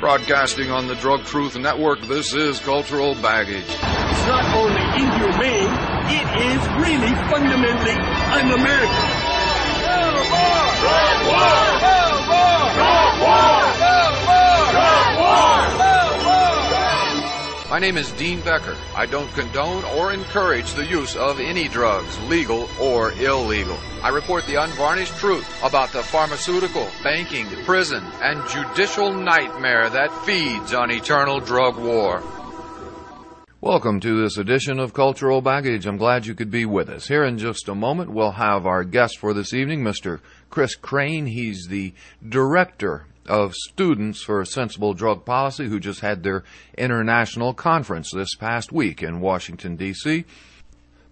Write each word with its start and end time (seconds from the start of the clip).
Broadcasting 0.00 0.70
on 0.70 0.88
the 0.88 0.94
Drug 1.00 1.24
Truth 1.24 1.56
Network, 1.56 2.02
this 2.02 2.34
is 2.34 2.58
Cultural 2.58 3.14
Baggage. 3.14 3.64
It's 3.64 4.26
not 4.26 4.44
only 4.54 4.82
inhumane, 5.00 5.72
it 6.12 6.28
is 6.52 6.60
really 6.76 7.14
fundamentally 7.30 7.96
un-American. 7.96 9.18
My 17.70 17.78
name 17.78 17.98
is 17.98 18.10
Dean 18.12 18.40
Becker. 18.40 18.78
I 18.96 19.04
don't 19.04 19.30
condone 19.34 19.84
or 19.84 20.10
encourage 20.10 20.72
the 20.72 20.86
use 20.86 21.14
of 21.16 21.38
any 21.38 21.68
drugs, 21.68 22.18
legal 22.20 22.66
or 22.80 23.12
illegal. 23.12 23.76
I 24.02 24.08
report 24.08 24.46
the 24.46 24.54
unvarnished 24.54 25.14
truth 25.18 25.46
about 25.62 25.92
the 25.92 26.02
pharmaceutical, 26.02 26.88
banking, 27.04 27.44
prison, 27.66 28.02
and 28.22 28.48
judicial 28.48 29.12
nightmare 29.12 29.90
that 29.90 30.10
feeds 30.24 30.72
on 30.72 30.90
eternal 30.90 31.40
drug 31.40 31.76
war. 31.76 32.22
Welcome 33.60 34.00
to 34.00 34.18
this 34.22 34.38
edition 34.38 34.78
of 34.78 34.94
Cultural 34.94 35.42
Baggage. 35.42 35.84
I'm 35.84 35.98
glad 35.98 36.24
you 36.24 36.34
could 36.34 36.50
be 36.50 36.64
with 36.64 36.88
us. 36.88 37.06
Here 37.06 37.24
in 37.24 37.36
just 37.36 37.68
a 37.68 37.74
moment, 37.74 38.10
we'll 38.10 38.30
have 38.30 38.64
our 38.64 38.82
guest 38.82 39.18
for 39.18 39.34
this 39.34 39.52
evening, 39.52 39.82
Mr. 39.82 40.20
Kris 40.48 40.74
Krane. 40.74 41.28
He's 41.28 41.66
the 41.66 41.92
director 42.26 43.07
of 43.28 43.54
Students 43.54 44.22
for 44.22 44.40
a 44.40 44.46
Sensible 44.46 44.94
Drug 44.94 45.24
Policy, 45.24 45.66
who 45.66 45.78
just 45.78 46.00
had 46.00 46.22
their 46.22 46.44
international 46.76 47.54
conference 47.54 48.10
this 48.10 48.34
past 48.34 48.72
week 48.72 49.02
in 49.02 49.20
Washington, 49.20 49.76
D.C. 49.76 50.24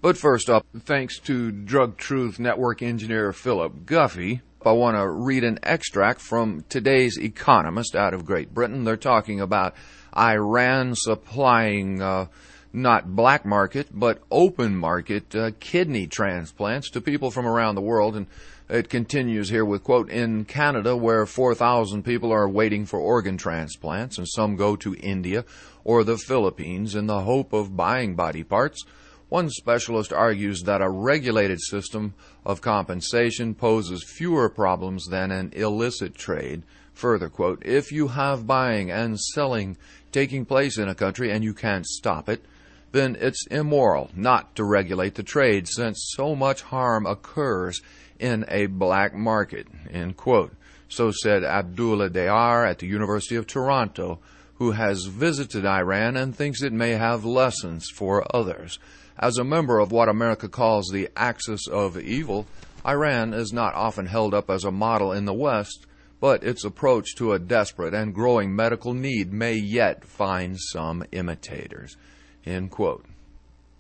But 0.03 0.17
first 0.17 0.51
up, 0.51 0.67
thanks 0.79 1.19
to 1.21 1.51
Drug 1.51 1.97
Truth 1.97 2.39
Network 2.39 2.83
engineer 2.83 3.33
Philip 3.33 3.87
Guffey, 3.87 4.41
I 4.67 4.73
want 4.73 4.97
to 4.97 5.09
read 5.09 5.45
an 5.45 5.61
extract 5.63 6.21
from 6.21 6.65
today's 6.69 7.19
Economist 7.19 7.95
out 7.95 8.13
of 8.13 8.25
Great 8.25 8.53
Britain. 8.53 8.83
They're 8.83 8.97
talking 8.97 9.41
about 9.41 9.77
Iran 10.17 10.97
supplying 10.97 12.03
uh, 12.03 12.27
not 12.73 13.15
black 13.15 13.47
market, 13.47 13.87
but 13.93 14.23
open 14.29 14.77
market 14.77 15.35
uh, 15.37 15.53
kidney 15.61 16.09
transplants 16.09 16.91
to 16.91 17.01
people 17.01 17.31
from 17.31 17.47
around 17.47 17.77
the 17.77 17.81
world. 17.81 18.17
And 18.17 18.27
it 18.69 18.89
continues 18.89 19.49
here 19.49 19.65
with 19.65 19.85
quote, 19.85 20.11
in 20.11 20.45
Canada 20.45 20.97
where 20.97 21.27
4,000 21.27 22.03
people 22.03 22.33
are 22.33 22.49
waiting 22.49 22.85
for 22.85 22.99
organ 22.99 23.37
transplants 23.37 24.19
and 24.19 24.29
some 24.29 24.57
go 24.57 24.77
to 24.77 24.95
India 24.97 25.45
or 25.85 26.03
the 26.03 26.19
Philippines 26.19 26.95
in 26.95 27.07
the 27.07 27.23
hope 27.23 27.53
of 27.53 27.77
buying 27.77 28.17
body 28.17 28.43
parts, 28.43 28.85
one 29.29 29.51
specialist 29.51 30.13
argues 30.13 30.63
that 30.63 30.83
a 30.83 30.91
regulated 30.91 31.61
system 31.61 32.15
of 32.45 32.61
compensation 32.61 33.55
poses 33.55 34.05
fewer 34.05 34.49
problems 34.49 35.07
than 35.07 35.31
an 35.31 35.53
illicit 35.53 36.15
trade. 36.15 36.63
Further 36.95 37.29
quote, 37.29 37.63
if 37.65 37.93
you 37.93 38.09
have 38.09 38.47
buying 38.47 38.91
and 38.91 39.19
selling 39.19 39.77
taking 40.13 40.45
place 40.45 40.79
in 40.79 40.89
a 40.89 40.95
country 40.95 41.31
and 41.31 41.45
you 41.45 41.55
can't 41.55 41.87
stop 41.87 42.29
it, 42.29 42.45
then 42.93 43.17
it's 43.21 43.47
immoral 43.49 44.11
not 44.15 44.55
to 44.57 44.65
regulate 44.65 45.17
the 45.17 45.23
trade 45.23 45.69
since 45.69 46.13
so 46.17 46.35
much 46.35 46.63
harm 46.63 47.05
occurs 47.05 47.83
in 48.19 48.45
a 48.49 48.67
black 48.67 49.15
market. 49.15 49.67
End 49.91 50.17
quote. 50.17 50.55
So 50.89 51.11
said 51.11 51.43
Abdallah 51.45 52.11
Daar 52.11 52.69
at 52.69 52.79
the 52.79 52.87
University 52.87 53.37
of 53.37 53.47
Toronto, 53.47 54.21
who 54.55 54.73
has 54.73 55.05
visited 55.05 55.67
Iran 55.67 56.17
and 56.17 56.35
thinks 56.35 56.63
it 56.63 56.73
may 56.73 56.93
have 56.93 57.25
lessons 57.25 57.89
for 57.95 58.25
others. 58.35 58.79
As 59.19 59.39
a 59.39 59.45
member 59.45 59.79
of 59.79 59.93
what 59.93 60.09
America 60.09 60.49
calls 60.49 60.89
the 60.93 61.09
axis 61.17 61.67
of 61.69 61.99
evil, 61.99 62.47
Iran 62.87 63.35
is 63.35 63.53
not 63.53 63.75
often 63.75 64.07
held 64.07 64.35
up 64.35 64.51
as 64.51 64.65
a 64.65 64.71
model 64.71 65.13
in 65.13 65.25
the 65.25 65.35
West, 65.35 65.87
but 66.21 66.45
its 66.45 66.65
approach 66.65 67.15
to 67.17 67.33
a 67.33 67.39
desperate 67.39 67.95
and 67.95 68.15
growing 68.15 68.55
medical 68.55 68.95
need 68.95 69.33
may 69.33 69.55
yet 69.55 70.05
find 70.05 70.57
some 70.59 71.05
imitators. 71.13 71.97
End 72.45 72.71
quote. 72.71 73.05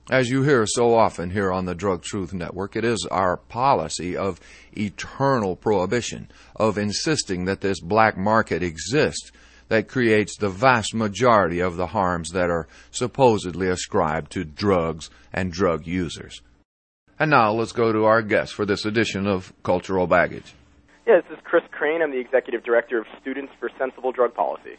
As 0.08 0.30
you 0.30 0.44
hear 0.44 0.64
so 0.68 0.94
often 0.94 1.30
here 1.30 1.50
on 1.50 1.64
the 1.64 1.74
Drug 1.74 2.00
Truth 2.00 2.32
Network, 2.32 2.76
it 2.76 2.84
is 2.84 3.04
our 3.10 3.36
policy 3.36 4.16
of 4.16 4.38
eternal 4.78 5.56
prohibition, 5.56 6.30
of 6.54 6.78
insisting 6.78 7.46
that 7.46 7.60
this 7.60 7.80
black 7.80 8.16
market 8.16 8.62
exists, 8.62 9.32
that 9.66 9.88
creates 9.88 10.36
the 10.36 10.48
vast 10.48 10.94
majority 10.94 11.58
of 11.58 11.76
the 11.76 11.88
harms 11.88 12.30
that 12.30 12.50
are 12.50 12.68
supposedly 12.92 13.66
ascribed 13.68 14.30
to 14.30 14.44
drugs 14.44 15.10
and 15.32 15.50
drug 15.50 15.88
users. 15.88 16.40
And 17.18 17.32
now 17.32 17.50
let's 17.50 17.72
go 17.72 17.92
to 17.92 18.04
our 18.04 18.22
guest 18.22 18.54
for 18.54 18.64
this 18.64 18.84
edition 18.84 19.26
of 19.26 19.52
Cultural 19.64 20.06
Baggage. 20.06 20.54
Yeah, 21.04 21.20
this 21.22 21.36
is 21.36 21.42
Kris 21.42 21.64
Krane. 21.76 22.00
I'm 22.00 22.12
the 22.12 22.20
Executive 22.20 22.62
Director 22.62 23.00
of 23.00 23.06
Students 23.20 23.52
for 23.58 23.70
Sensible 23.76 24.12
Drug 24.12 24.34
Policy. 24.34 24.76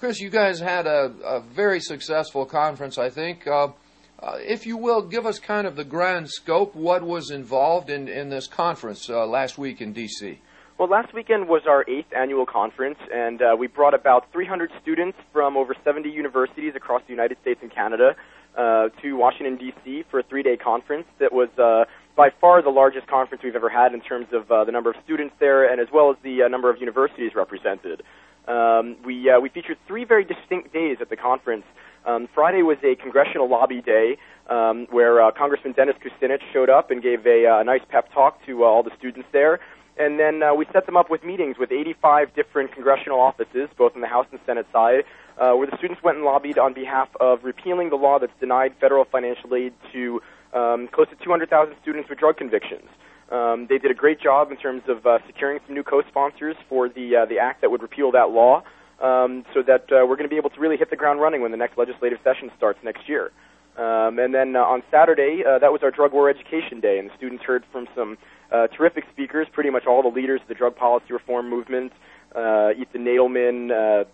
Kris, 0.00 0.18
you 0.18 0.30
guys 0.30 0.58
had 0.58 0.88
a, 0.88 1.14
a 1.24 1.40
very 1.40 1.78
successful 1.78 2.44
conference, 2.44 2.98
I 2.98 3.10
think. 3.10 3.46
Uh, 3.46 3.68
uh, 4.20 4.38
if 4.38 4.66
you 4.66 4.76
will, 4.76 5.02
give 5.02 5.26
us 5.26 5.38
kind 5.38 5.66
of 5.66 5.76
the 5.76 5.84
grand 5.84 6.30
scope, 6.30 6.74
what 6.74 7.02
was 7.02 7.30
involved 7.30 7.90
in, 7.90 8.08
in 8.08 8.30
this 8.30 8.46
conference 8.46 9.10
uh, 9.10 9.26
last 9.26 9.58
week 9.58 9.80
in 9.80 9.92
D.C. 9.92 10.40
Well, 10.78 10.88
last 10.88 11.14
weekend 11.14 11.48
was 11.48 11.62
our 11.68 11.84
eighth 11.88 12.12
annual 12.16 12.46
conference, 12.46 12.98
and 13.12 13.40
uh, 13.40 13.54
we 13.56 13.68
brought 13.68 13.94
about 13.94 14.32
300 14.32 14.70
students 14.82 15.16
from 15.32 15.56
over 15.56 15.74
70 15.84 16.10
universities 16.10 16.72
across 16.74 17.02
the 17.06 17.12
United 17.12 17.36
States 17.42 17.60
and 17.62 17.72
Canada 17.72 18.16
uh, 18.56 18.88
to 19.02 19.12
Washington, 19.14 19.56
D.C. 19.56 20.04
for 20.10 20.20
a 20.20 20.22
three-day 20.24 20.56
conference 20.56 21.06
that 21.20 21.32
was 21.32 21.48
uh, 21.58 21.84
by 22.16 22.30
far 22.40 22.62
the 22.62 22.70
largest 22.70 23.06
conference 23.06 23.44
we've 23.44 23.54
ever 23.54 23.68
had 23.68 23.94
in 23.94 24.00
terms 24.00 24.26
of 24.32 24.50
uh, 24.50 24.64
the 24.64 24.72
number 24.72 24.90
of 24.90 24.96
students 25.04 25.34
there 25.38 25.70
and 25.70 25.80
as 25.80 25.88
well 25.92 26.10
as 26.10 26.16
the 26.22 26.48
number 26.48 26.70
of 26.70 26.80
universities 26.80 27.32
represented. 27.34 28.02
Um, 28.48 28.96
we, 29.04 29.30
we 29.40 29.48
featured 29.48 29.78
three 29.86 30.04
very 30.04 30.24
distinct 30.24 30.72
days 30.72 30.98
at 31.00 31.08
the 31.08 31.16
conference. 31.16 31.64
Um, 32.06 32.28
Friday 32.34 32.62
was 32.62 32.76
a 32.82 32.96
congressional 32.96 33.48
lobby 33.48 33.80
day 33.80 34.18
um, 34.48 34.86
where 34.90 35.22
uh, 35.22 35.30
Congressman 35.30 35.72
Dennis 35.72 35.96
Kucinich 36.04 36.42
showed 36.52 36.68
up 36.68 36.90
and 36.90 37.02
gave 37.02 37.26
a 37.26 37.46
uh, 37.46 37.62
nice 37.62 37.80
pep 37.88 38.12
talk 38.12 38.44
to 38.46 38.64
uh, 38.64 38.66
all 38.66 38.82
the 38.82 38.92
students 38.98 39.28
there. 39.32 39.60
And 39.96 40.18
then 40.18 40.42
uh, 40.42 40.54
we 40.54 40.66
set 40.72 40.86
them 40.86 40.96
up 40.96 41.08
with 41.08 41.22
meetings 41.24 41.56
with 41.58 41.70
85 41.70 42.34
different 42.34 42.72
congressional 42.72 43.20
offices, 43.20 43.68
both 43.78 43.94
on 43.94 44.00
the 44.00 44.08
House 44.08 44.26
and 44.32 44.40
Senate 44.44 44.66
side, 44.72 45.04
uh, 45.38 45.52
where 45.52 45.68
the 45.68 45.76
students 45.78 46.02
went 46.02 46.16
and 46.16 46.26
lobbied 46.26 46.58
on 46.58 46.74
behalf 46.74 47.08
of 47.20 47.44
repealing 47.44 47.90
the 47.90 47.96
law 47.96 48.18
that's 48.18 48.32
denied 48.40 48.74
federal 48.80 49.04
financial 49.04 49.54
aid 49.54 49.72
to 49.92 50.20
um, 50.52 50.88
close 50.88 51.08
to 51.08 51.16
200,000 51.24 51.74
students 51.80 52.08
with 52.08 52.18
drug 52.18 52.36
convictions. 52.36 52.88
Um, 53.30 53.66
they 53.68 53.78
did 53.78 53.90
a 53.90 53.94
great 53.94 54.20
job 54.20 54.50
in 54.50 54.56
terms 54.56 54.82
of 54.88 55.06
uh, 55.06 55.18
securing 55.26 55.60
some 55.66 55.74
new 55.74 55.82
co-sponsors 55.82 56.56
for 56.68 56.88
the 56.88 57.16
uh, 57.16 57.24
the 57.24 57.38
act 57.38 57.62
that 57.62 57.70
would 57.70 57.82
repeal 57.82 58.12
that 58.12 58.30
law, 58.30 58.62
um, 59.04 59.44
so 59.52 59.62
that 59.62 59.84
uh, 59.92 60.06
we're 60.06 60.16
going 60.16 60.28
to 60.28 60.32
be 60.32 60.38
able 60.38 60.50
to 60.50 60.60
really 60.60 60.76
hit 60.76 60.88
the 60.88 60.96
ground 60.96 61.20
running 61.20 61.42
when 61.42 61.50
the 61.50 61.56
next 61.56 61.76
legislative 61.76 62.18
session 62.24 62.50
starts 62.56 62.78
next 62.82 63.06
year. 63.06 63.30
Um, 63.76 64.18
and 64.18 64.32
then 64.32 64.56
uh, 64.56 64.60
on 64.60 64.82
Saturday, 64.90 65.42
uh, 65.46 65.58
that 65.58 65.72
was 65.72 65.82
our 65.82 65.90
drug 65.90 66.12
war 66.12 66.30
education 66.30 66.80
day, 66.80 66.98
and 66.98 67.10
the 67.10 67.16
students 67.16 67.44
heard 67.44 67.64
from 67.70 67.86
some 67.94 68.16
uh, 68.50 68.68
terrific 68.68 69.04
speakers, 69.12 69.46
pretty 69.52 69.68
much 69.68 69.84
all 69.86 70.02
the 70.02 70.08
leaders 70.08 70.40
of 70.40 70.48
the 70.48 70.54
drug 70.54 70.76
policy 70.76 71.12
reform 71.12 71.50
movement, 71.50 71.92
uh, 72.34 72.70
Ethan 72.78 73.04
Nadelmann, 73.04 73.70
uh, 73.70 74.04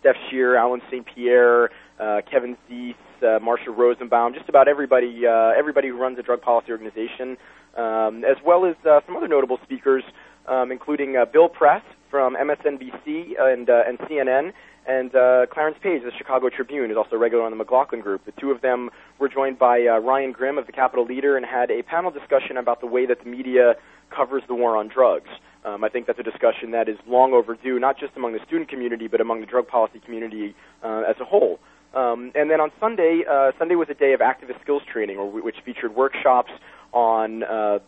Steph 0.00 0.16
Sherer, 0.30 0.58
Allen 0.58 0.82
St. 0.90 1.06
Pierre, 1.06 1.70
uh, 2.00 2.22
Kevin 2.28 2.56
Zeese, 2.68 2.94
uh, 3.18 3.38
Marsha 3.38 3.76
Rosenbaum, 3.76 4.34
just 4.34 4.48
about 4.48 4.68
everybody, 4.68 5.26
uh, 5.26 5.52
everybody 5.56 5.88
who 5.88 5.96
runs 5.96 6.18
a 6.18 6.22
drug 6.22 6.40
policy 6.40 6.72
organization, 6.72 7.36
um, 7.76 8.24
as 8.24 8.36
well 8.44 8.64
as 8.64 8.74
uh, 8.88 9.00
some 9.06 9.16
other 9.16 9.28
notable 9.28 9.58
speakers, 9.62 10.02
um, 10.46 10.72
including 10.72 11.16
uh, 11.16 11.24
Bill 11.24 11.48
Press 11.48 11.82
from 12.14 12.36
MSNBC 12.36 13.34
and, 13.40 13.68
uh, 13.68 13.82
and 13.88 13.98
CNN, 13.98 14.52
and 14.86 15.12
uh, 15.16 15.46
Clarence 15.52 15.76
Page, 15.82 15.98
of 15.98 16.04
the 16.04 16.16
Chicago 16.16 16.48
Tribune, 16.48 16.92
is 16.92 16.96
also 16.96 17.16
regular 17.16 17.42
on 17.42 17.50
the 17.50 17.56
McLaughlin 17.56 18.02
Group. 18.02 18.24
The 18.24 18.30
two 18.40 18.52
of 18.52 18.60
them 18.60 18.90
were 19.18 19.28
joined 19.28 19.58
by 19.58 19.84
uh, 19.84 19.98
Ryan 19.98 20.30
Grim 20.30 20.56
of 20.56 20.66
the 20.66 20.72
Capitol 20.72 21.04
Leader 21.04 21.36
and 21.36 21.44
had 21.44 21.72
a 21.72 21.82
panel 21.82 22.12
discussion 22.12 22.56
about 22.56 22.80
the 22.80 22.86
way 22.86 23.04
that 23.04 23.24
the 23.24 23.28
media 23.28 23.74
covers 24.10 24.44
the 24.46 24.54
war 24.54 24.76
on 24.76 24.86
drugs. 24.86 25.28
Um, 25.64 25.82
I 25.82 25.88
think 25.88 26.06
that's 26.06 26.20
a 26.20 26.22
discussion 26.22 26.70
that 26.70 26.88
is 26.88 26.98
long 27.04 27.32
overdue, 27.32 27.80
not 27.80 27.98
just 27.98 28.12
among 28.14 28.32
the 28.34 28.40
student 28.46 28.68
community, 28.68 29.08
but 29.08 29.20
among 29.20 29.40
the 29.40 29.46
drug 29.46 29.66
policy 29.66 29.98
community 29.98 30.54
uh, 30.84 31.02
as 31.08 31.16
a 31.20 31.24
whole. 31.24 31.58
Um, 31.94 32.30
and 32.36 32.48
then 32.48 32.60
on 32.60 32.70
Sunday, 32.78 33.24
uh, 33.28 33.50
Sunday 33.58 33.74
was 33.74 33.88
a 33.90 33.94
day 33.94 34.12
of 34.12 34.20
activist 34.20 34.60
skills 34.62 34.82
training, 34.86 35.16
which 35.42 35.56
featured 35.64 35.96
workshops 35.96 36.52
on 36.92 37.42
uh, 37.42 37.80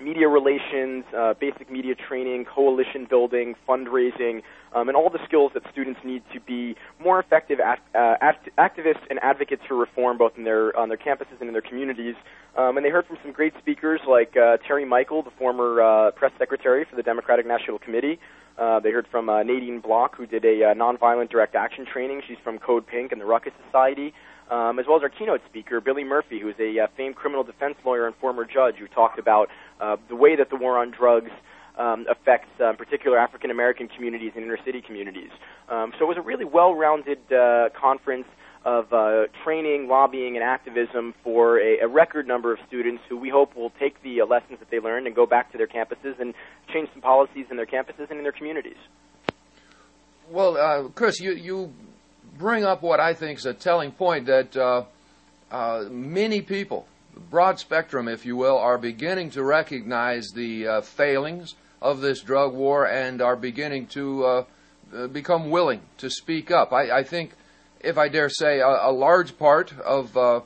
media 0.00 0.28
relations, 0.28 1.04
uh, 1.16 1.34
basic 1.34 1.70
media 1.70 1.94
training, 1.94 2.44
coalition 2.44 3.06
building, 3.08 3.54
fundraising, 3.68 4.42
um, 4.74 4.88
and 4.88 4.96
all 4.96 5.08
the 5.08 5.20
skills 5.24 5.52
that 5.54 5.62
students 5.70 6.00
need 6.04 6.22
to 6.32 6.40
be 6.40 6.74
more 7.02 7.20
effective 7.20 7.60
act, 7.60 7.82
uh, 7.94 8.16
act, 8.20 8.48
activists 8.58 9.02
and 9.08 9.18
advocates 9.22 9.62
for 9.68 9.76
reform, 9.76 10.18
both 10.18 10.32
in 10.36 10.44
their 10.44 10.76
on 10.76 10.88
their 10.88 10.98
campuses 10.98 11.38
and 11.40 11.48
in 11.48 11.52
their 11.52 11.62
communities. 11.62 12.14
Um, 12.56 12.76
and 12.76 12.84
they 12.84 12.90
heard 12.90 13.06
from 13.06 13.18
some 13.22 13.32
great 13.32 13.54
speakers 13.58 14.00
like 14.08 14.36
uh, 14.36 14.58
Terry 14.66 14.84
Michael, 14.84 15.22
the 15.22 15.32
former 15.38 15.80
uh, 15.80 16.10
press 16.12 16.32
secretary 16.38 16.84
for 16.88 16.96
the 16.96 17.02
Democratic 17.02 17.46
National 17.46 17.78
Committee. 17.78 18.18
Uh, 18.58 18.78
they 18.78 18.90
heard 18.90 19.06
from 19.10 19.28
uh, 19.28 19.42
Nadine 19.42 19.80
Bloch, 19.80 20.16
who 20.16 20.26
did 20.26 20.44
a 20.44 20.74
nonviolent 20.74 21.30
direct 21.30 21.56
action 21.56 21.84
training. 21.84 22.22
She's 22.26 22.38
from 22.44 22.58
Code 22.58 22.86
Pink 22.86 23.10
and 23.10 23.20
the 23.20 23.24
Ruckus 23.24 23.52
Society 23.66 24.14
um, 24.50 24.78
as 24.78 24.86
well 24.86 24.96
as 24.96 25.02
our 25.02 25.08
keynote 25.08 25.40
speaker, 25.48 25.80
Billy 25.80 26.04
Murphy, 26.04 26.40
who 26.40 26.48
is 26.48 26.56
a 26.58 26.86
famed 26.96 27.16
criminal 27.16 27.44
defense 27.44 27.76
lawyer 27.84 28.06
and 28.06 28.14
former 28.16 28.44
judge, 28.44 28.76
who 28.76 28.86
talked 28.88 29.18
about 29.18 29.48
uh, 29.80 29.96
the 30.08 30.16
way 30.16 30.36
that 30.36 30.50
the 30.50 30.56
war 30.56 30.78
on 30.78 30.90
drugs 30.90 31.30
um, 31.78 32.06
affects 32.08 32.48
uh, 32.60 32.72
particular 32.74 33.18
African 33.18 33.50
American 33.50 33.88
communities 33.88 34.32
and 34.34 34.44
inner 34.44 34.58
city 34.64 34.80
communities. 34.80 35.30
Um, 35.68 35.92
so 35.98 36.04
it 36.04 36.08
was 36.08 36.16
a 36.16 36.22
really 36.22 36.44
well-rounded 36.44 37.32
uh, 37.32 37.70
conference 37.78 38.26
of 38.64 38.92
uh, 38.92 39.24
training, 39.42 39.88
lobbying, 39.88 40.36
and 40.36 40.44
activism 40.44 41.14
for 41.22 41.58
a, 41.58 41.80
a, 41.80 41.88
record 41.88 42.26
number 42.26 42.50
of 42.50 42.58
students 42.66 43.02
who 43.08 43.16
we 43.16 43.28
hope 43.28 43.54
will 43.54 43.72
take 43.78 44.02
the 44.02 44.22
uh, 44.22 44.26
lessons 44.26 44.58
that 44.58 44.70
they 44.70 44.78
learned 44.78 45.06
and 45.06 45.14
go 45.14 45.26
back 45.26 45.52
to 45.52 45.58
their 45.58 45.66
campuses 45.66 46.18
and 46.18 46.32
change 46.72 46.88
some 46.94 47.02
policies 47.02 47.44
in 47.50 47.58
their 47.58 47.66
campuses 47.66 48.08
and 48.08 48.18
in 48.18 48.22
their 48.22 48.32
communities. 48.32 48.78
Well, 50.30 50.56
uh, 50.56 50.88
Kris, 50.88 51.20
you, 51.20 51.32
you 51.32 51.74
bring 52.38 52.64
up 52.64 52.82
what 52.82 53.00
I 53.00 53.12
think 53.12 53.38
is 53.38 53.44
a 53.44 53.52
telling 53.52 53.92
point 53.92 54.26
that 54.26 54.56
uh, 54.56 54.84
uh, 55.50 55.84
many 55.90 56.40
people, 56.40 56.86
broad 57.30 57.58
spectrum, 57.58 58.08
if 58.08 58.24
you 58.26 58.36
will, 58.36 58.58
are 58.58 58.78
beginning 58.78 59.30
to 59.30 59.42
recognize 59.42 60.30
the 60.34 60.66
uh, 60.66 60.80
failings 60.80 61.54
of 61.80 62.00
this 62.00 62.20
drug 62.20 62.54
war 62.54 62.86
and 62.86 63.20
are 63.20 63.36
beginning 63.36 63.86
to 63.88 64.46
become 65.12 65.50
willing 65.50 65.80
to 65.98 66.08
speak 66.08 66.50
up. 66.50 66.72
I, 66.72 66.98
I 66.98 67.02
think 67.04 67.32
if 67.80 67.98
I 67.98 68.08
dare 68.08 68.28
say, 68.28 68.60
a, 68.60 68.66
a 68.66 68.92
large 68.92 69.38
part 69.38 69.78
of 69.78 70.16
uh, 70.16 70.40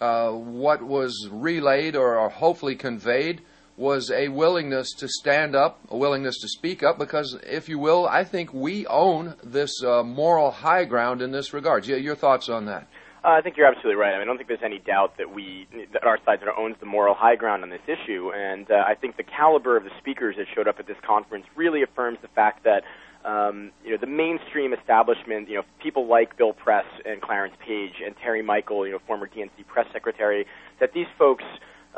uh, 0.00 0.30
what 0.32 0.82
was 0.82 1.28
relayed 1.30 1.96
or 1.96 2.28
hopefully 2.28 2.76
conveyed 2.76 3.40
was 3.76 4.10
a 4.10 4.28
willingness 4.28 4.92
to 4.92 5.08
stand 5.08 5.56
up, 5.56 5.80
a 5.90 5.96
willingness 5.96 6.38
to 6.40 6.48
speak 6.48 6.82
up, 6.82 6.98
because, 6.98 7.36
if 7.44 7.68
you 7.68 7.78
will, 7.78 8.06
I 8.06 8.22
think 8.22 8.54
we 8.54 8.86
own 8.86 9.34
this 9.42 9.82
uh, 9.82 10.04
moral 10.04 10.52
high 10.52 10.84
ground 10.84 11.20
in 11.22 11.32
this 11.32 11.52
regard. 11.52 11.86
Your 11.86 12.14
thoughts 12.14 12.48
on 12.48 12.66
that? 12.66 12.86
Uh, 13.24 13.30
I 13.30 13.40
think 13.40 13.56
you're 13.56 13.66
absolutely 13.66 13.94
right. 13.94 14.12
I, 14.12 14.18
mean, 14.18 14.22
I 14.22 14.24
don't 14.26 14.36
think 14.36 14.48
there's 14.48 14.60
any 14.62 14.80
doubt 14.80 15.16
that 15.16 15.34
we, 15.34 15.66
that 15.94 16.04
our 16.04 16.18
side 16.26 16.40
owns 16.58 16.76
the 16.78 16.84
moral 16.84 17.14
high 17.14 17.36
ground 17.36 17.62
on 17.62 17.70
this 17.70 17.80
issue, 17.88 18.30
and 18.34 18.70
uh, 18.70 18.84
I 18.86 18.94
think 18.94 19.16
the 19.16 19.22
caliber 19.22 19.78
of 19.78 19.84
the 19.84 19.90
speakers 19.98 20.36
that 20.36 20.44
showed 20.54 20.68
up 20.68 20.76
at 20.78 20.86
this 20.86 20.98
conference 21.06 21.46
really 21.56 21.82
affirms 21.82 22.18
the 22.20 22.28
fact 22.28 22.64
that 22.64 22.82
um, 23.24 23.72
you 23.82 23.92
know, 23.92 23.96
the 23.96 24.06
mainstream 24.06 24.74
establishment, 24.74 25.48
you 25.48 25.56
know, 25.56 25.62
people 25.82 26.06
like 26.06 26.36
Bill 26.36 26.52
Press 26.52 26.84
and 27.06 27.22
Clarence 27.22 27.54
Page 27.66 27.94
and 28.04 28.14
Terry 28.22 28.42
Michael, 28.42 28.86
you 28.86 28.92
know, 28.92 28.98
former 29.06 29.26
DNC 29.26 29.66
press 29.66 29.86
secretary, 29.90 30.44
that 30.78 30.92
these 30.92 31.06
folks, 31.18 31.44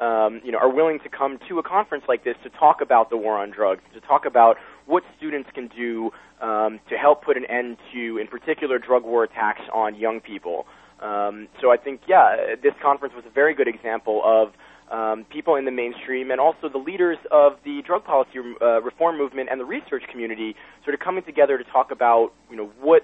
um, 0.01 0.41
you 0.45 0.53
know, 0.53 0.59
are 0.59 0.73
willing 0.73 1.01
to 1.01 1.09
come 1.09 1.41
to 1.49 1.59
a 1.59 1.65
conference 1.65 2.05
like 2.07 2.23
this 2.23 2.37
to 2.45 2.51
talk 2.51 2.81
about 2.81 3.11
the 3.11 3.17
war 3.17 3.37
on 3.37 3.51
drugs, 3.51 3.83
to 3.95 4.01
talk 4.01 4.25
about 4.25 4.57
what 4.87 5.03
students 5.19 5.51
can 5.55 5.69
do 5.69 6.11
um, 6.41 6.81
to 6.89 6.97
help 6.97 7.25
put 7.25 7.37
an 7.37 7.45
end 7.47 7.77
to, 7.93 8.19
in 8.19 8.27
particular, 8.27 8.79
drug 8.79 9.05
war 9.05 9.25
attacks 9.25 9.63
on 9.73 9.95
young 9.95 10.21
people. 10.21 10.67
Um, 11.01 11.49
so 11.61 11.71
I 11.71 11.77
think, 11.77 12.03
yeah, 12.09 12.55
this 12.63 12.73
conference 12.83 13.15
was 13.15 13.25
a 13.27 13.31
very 13.31 13.55
good 13.55 13.69
example 13.69 14.23
of 14.25 14.53
um, 14.91 15.27
people 15.31 15.57
in 15.57 15.65
the 15.65 15.71
mainstream 15.71 16.31
and 16.31 16.41
also 16.41 16.69
the 16.69 16.79
leaders 16.79 17.19
of 17.31 17.59
the 17.65 17.83
drug 17.85 18.05
policy 18.05 18.39
uh, 18.63 18.81
reform 18.83 19.19
movement 19.19 19.49
and 19.51 19.61
the 19.61 19.65
research 19.65 20.05
community 20.11 20.55
sort 20.85 20.95
of 20.95 21.01
coming 21.01 21.25
together 21.25 21.59
to 21.59 21.65
talk 21.65 21.91
about 21.91 22.33
you 22.51 22.57
know 22.57 22.71
what 22.81 23.03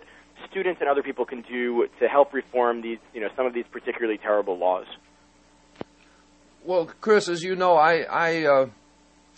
students 0.49 0.81
and 0.81 0.89
other 0.89 1.03
people 1.03 1.25
can 1.25 1.43
do 1.43 1.87
to 2.01 2.07
help 2.07 2.33
reform 2.33 2.83
these 2.83 2.99
you 3.13 3.21
know 3.21 3.29
some 3.37 3.47
of 3.47 3.55
these 3.55 3.65
particularly 3.73 4.19
terrible 4.19 4.59
laws. 4.59 4.87
Well, 6.65 6.87
Kris, 7.01 7.29
as 7.29 7.43
you 7.43 7.57
know, 7.57 7.75
I 7.75 8.03
I 8.03 8.45
uh, 8.45 8.67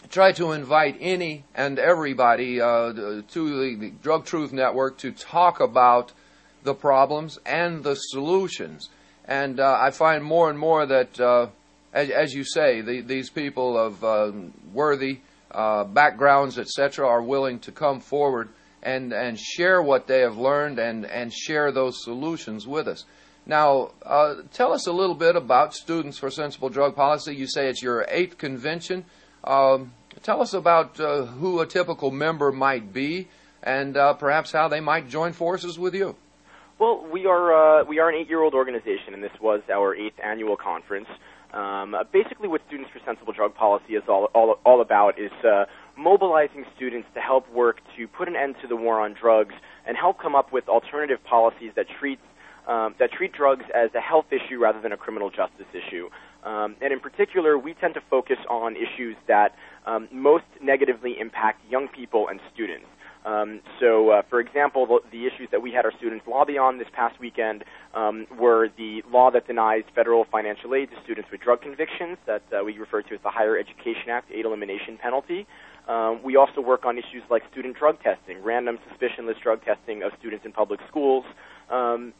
try 0.08 0.32
to 0.32 0.52
invite 0.52 0.96
any 1.00 1.44
and 1.54 1.78
everybody 1.78 2.60
uh, 2.60 2.92
to 2.92 3.76
the 3.76 3.90
Drug 4.02 4.24
Truth 4.24 4.52
Network 4.52 4.98
to 4.98 5.12
talk 5.12 5.60
about 5.60 6.12
the 6.62 6.74
problems 6.74 7.38
and 7.44 7.84
the 7.84 7.94
solutions, 7.94 8.88
and 9.26 9.60
uh, 9.60 9.78
I 9.80 9.90
find 9.90 10.24
more 10.24 10.50
and 10.50 10.58
more 10.58 10.86
that 10.86 11.20
uh, 11.20 11.48
as, 11.94 12.10
as 12.10 12.34
you 12.34 12.44
say, 12.44 12.80
the, 12.80 13.00
these 13.00 13.30
people 13.30 13.78
of 13.78 14.04
um, 14.04 14.52
worthy 14.72 15.20
uh, 15.50 15.84
backgrounds, 15.84 16.58
etc., 16.58 17.06
are 17.06 17.22
willing 17.22 17.60
to 17.60 17.72
come 17.72 18.00
forward 18.00 18.48
and, 18.82 19.12
and 19.12 19.38
share 19.38 19.80
what 19.80 20.08
they 20.08 20.20
have 20.20 20.36
learned 20.36 20.78
and, 20.78 21.06
and 21.06 21.32
share 21.32 21.70
those 21.72 22.02
solutions 22.02 22.66
with 22.66 22.88
us. 22.88 23.04
Now, 23.46 23.92
uh, 24.02 24.36
tell 24.52 24.72
us 24.72 24.86
a 24.86 24.92
little 24.92 25.14
bit 25.14 25.36
about 25.36 25.74
Students 25.74 26.18
for 26.18 26.30
Sensible 26.30 26.70
Drug 26.70 26.96
Policy. 26.96 27.36
You 27.36 27.46
say 27.46 27.68
it's 27.68 27.82
your 27.82 28.04
eighth 28.08 28.38
convention. 28.38 29.04
Um, 29.44 29.92
tell 30.22 30.40
us 30.40 30.54
about 30.54 30.98
uh, 30.98 31.26
who 31.26 31.60
a 31.60 31.66
typical 31.66 32.10
member 32.10 32.50
might 32.50 32.92
be 32.92 33.28
and 33.62 33.96
uh, 33.96 34.14
perhaps 34.14 34.52
how 34.52 34.68
they 34.68 34.80
might 34.80 35.08
join 35.08 35.32
forces 35.32 35.78
with 35.78 35.94
you. 35.94 36.16
Well, 36.78 37.06
we 37.10 37.26
are 37.26 37.80
uh, 37.80 37.84
we 37.84 37.98
are 37.98 38.08
an 38.08 38.16
eight-year-old 38.16 38.52
organization, 38.52 39.14
and 39.14 39.22
this 39.22 39.32
was 39.40 39.62
our 39.72 39.94
eighth 39.94 40.18
annual 40.22 40.56
conference. 40.56 41.06
Um, 41.52 41.94
basically, 42.12 42.48
what 42.48 42.62
Students 42.66 42.90
for 42.92 43.00
Sensible 43.06 43.32
Drug 43.32 43.54
Policy 43.54 43.94
is 43.94 44.02
all, 44.08 44.24
all, 44.34 44.58
all 44.64 44.80
about 44.80 45.20
is 45.20 45.30
uh, 45.44 45.66
mobilizing 45.96 46.64
students 46.74 47.06
to 47.14 47.20
help 47.20 47.50
work 47.52 47.78
to 47.96 48.08
put 48.08 48.26
an 48.26 48.34
end 48.34 48.56
to 48.62 48.66
the 48.66 48.74
war 48.74 49.00
on 49.00 49.14
drugs 49.14 49.54
and 49.86 49.96
help 49.96 50.20
come 50.20 50.34
up 50.34 50.52
with 50.52 50.68
alternative 50.68 51.22
policies 51.22 51.70
that 51.76 51.86
treat 52.00 52.18
um, 52.66 52.94
that 52.98 53.12
treat 53.12 53.32
drugs 53.32 53.64
as 53.74 53.94
a 53.94 54.00
health 54.00 54.26
issue 54.32 54.58
rather 54.58 54.80
than 54.80 54.90
a 54.90 54.96
criminal 54.96 55.30
justice 55.30 55.66
issue. 55.72 56.08
Um, 56.44 56.76
and 56.80 56.92
in 56.92 57.00
particular, 57.00 57.58
we 57.58 57.74
tend 57.74 57.94
to 57.94 58.02
focus 58.10 58.38
on 58.48 58.76
issues 58.76 59.16
that 59.28 59.54
um, 59.86 60.08
most 60.12 60.44
negatively 60.62 61.18
impact 61.18 61.60
young 61.70 61.88
people 61.88 62.28
and 62.28 62.40
students. 62.52 62.86
Um, 63.24 63.60
so, 63.80 64.10
uh, 64.10 64.22
for 64.28 64.38
example, 64.38 64.86
the, 64.86 64.98
the, 65.10 65.26
issues 65.26 65.48
that 65.50 65.62
we 65.62 65.72
had 65.72 65.86
our 65.86 65.92
students 65.96 66.26
lobby 66.28 66.58
on 66.58 66.76
this 66.76 66.88
past 66.92 67.18
weekend 67.18 67.64
um, 67.94 68.26
were 68.38 68.68
the 68.76 69.02
law 69.10 69.30
that 69.30 69.46
denies 69.46 69.84
federal 69.94 70.26
financial 70.30 70.74
aid 70.74 70.90
to 70.90 70.96
students 71.02 71.30
with 71.32 71.40
drug 71.40 71.62
convictions, 71.62 72.18
that 72.26 72.42
uh, 72.52 72.62
we 72.62 72.76
refer 72.76 73.00
to 73.00 73.14
as 73.14 73.20
the 73.22 73.30
Higher 73.30 73.56
Education 73.56 74.10
Act 74.10 74.30
aid 74.30 74.44
elimination 74.44 74.98
penalty. 74.98 75.46
Um, 75.88 76.22
we 76.22 76.36
also 76.36 76.60
work 76.60 76.84
on 76.84 76.98
issues 76.98 77.22
like 77.30 77.42
student 77.50 77.76
drug 77.76 78.02
testing, 78.02 78.42
random 78.42 78.78
suspicionless 78.88 79.40
drug 79.42 79.64
testing 79.64 80.02
of 80.02 80.12
students 80.18 80.44
in 80.44 80.52
public 80.52 80.80
schools, 80.88 81.24
um, 81.70 82.12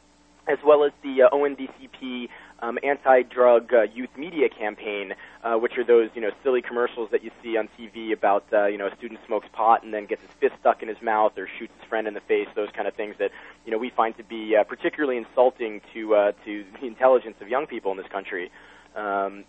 as 0.47 0.57
well 0.65 0.83
as 0.83 0.91
the 1.03 1.23
uh, 1.23 1.29
ONDCP 1.29 2.29
um, 2.59 2.79
anti-drug 2.83 3.73
uh, 3.73 3.81
youth 3.83 4.09
media 4.17 4.47
campaign, 4.49 5.13
uh, 5.43 5.55
which 5.55 5.77
are 5.77 5.83
those 5.83 6.09
you 6.15 6.21
know 6.21 6.31
silly 6.43 6.61
commercials 6.61 7.09
that 7.11 7.23
you 7.23 7.31
see 7.43 7.57
on 7.57 7.69
TV 7.77 8.13
about 8.13 8.45
uh, 8.53 8.65
you 8.65 8.77
know 8.77 8.87
a 8.87 8.95
student 8.95 9.19
smokes 9.25 9.47
pot 9.51 9.83
and 9.83 9.93
then 9.93 10.05
gets 10.05 10.21
his 10.21 10.31
fist 10.39 10.53
stuck 10.59 10.81
in 10.81 10.87
his 10.87 11.01
mouth 11.01 11.37
or 11.37 11.47
shoots 11.59 11.73
his 11.79 11.89
friend 11.89 12.07
in 12.07 12.13
the 12.13 12.21
face. 12.21 12.47
Those 12.55 12.69
kind 12.75 12.87
of 12.87 12.93
things 12.93 13.15
that 13.19 13.31
you 13.65 13.71
know 13.71 13.77
we 13.77 13.89
find 13.89 14.15
to 14.17 14.23
be 14.23 14.55
uh, 14.55 14.63
particularly 14.63 15.17
insulting 15.17 15.81
to 15.93 16.15
uh, 16.15 16.31
to 16.45 16.65
the 16.79 16.87
intelligence 16.87 17.35
of 17.41 17.49
young 17.49 17.67
people 17.67 17.91
in 17.91 17.97
this 17.97 18.07
country. 18.07 18.51
Um, 18.95 19.43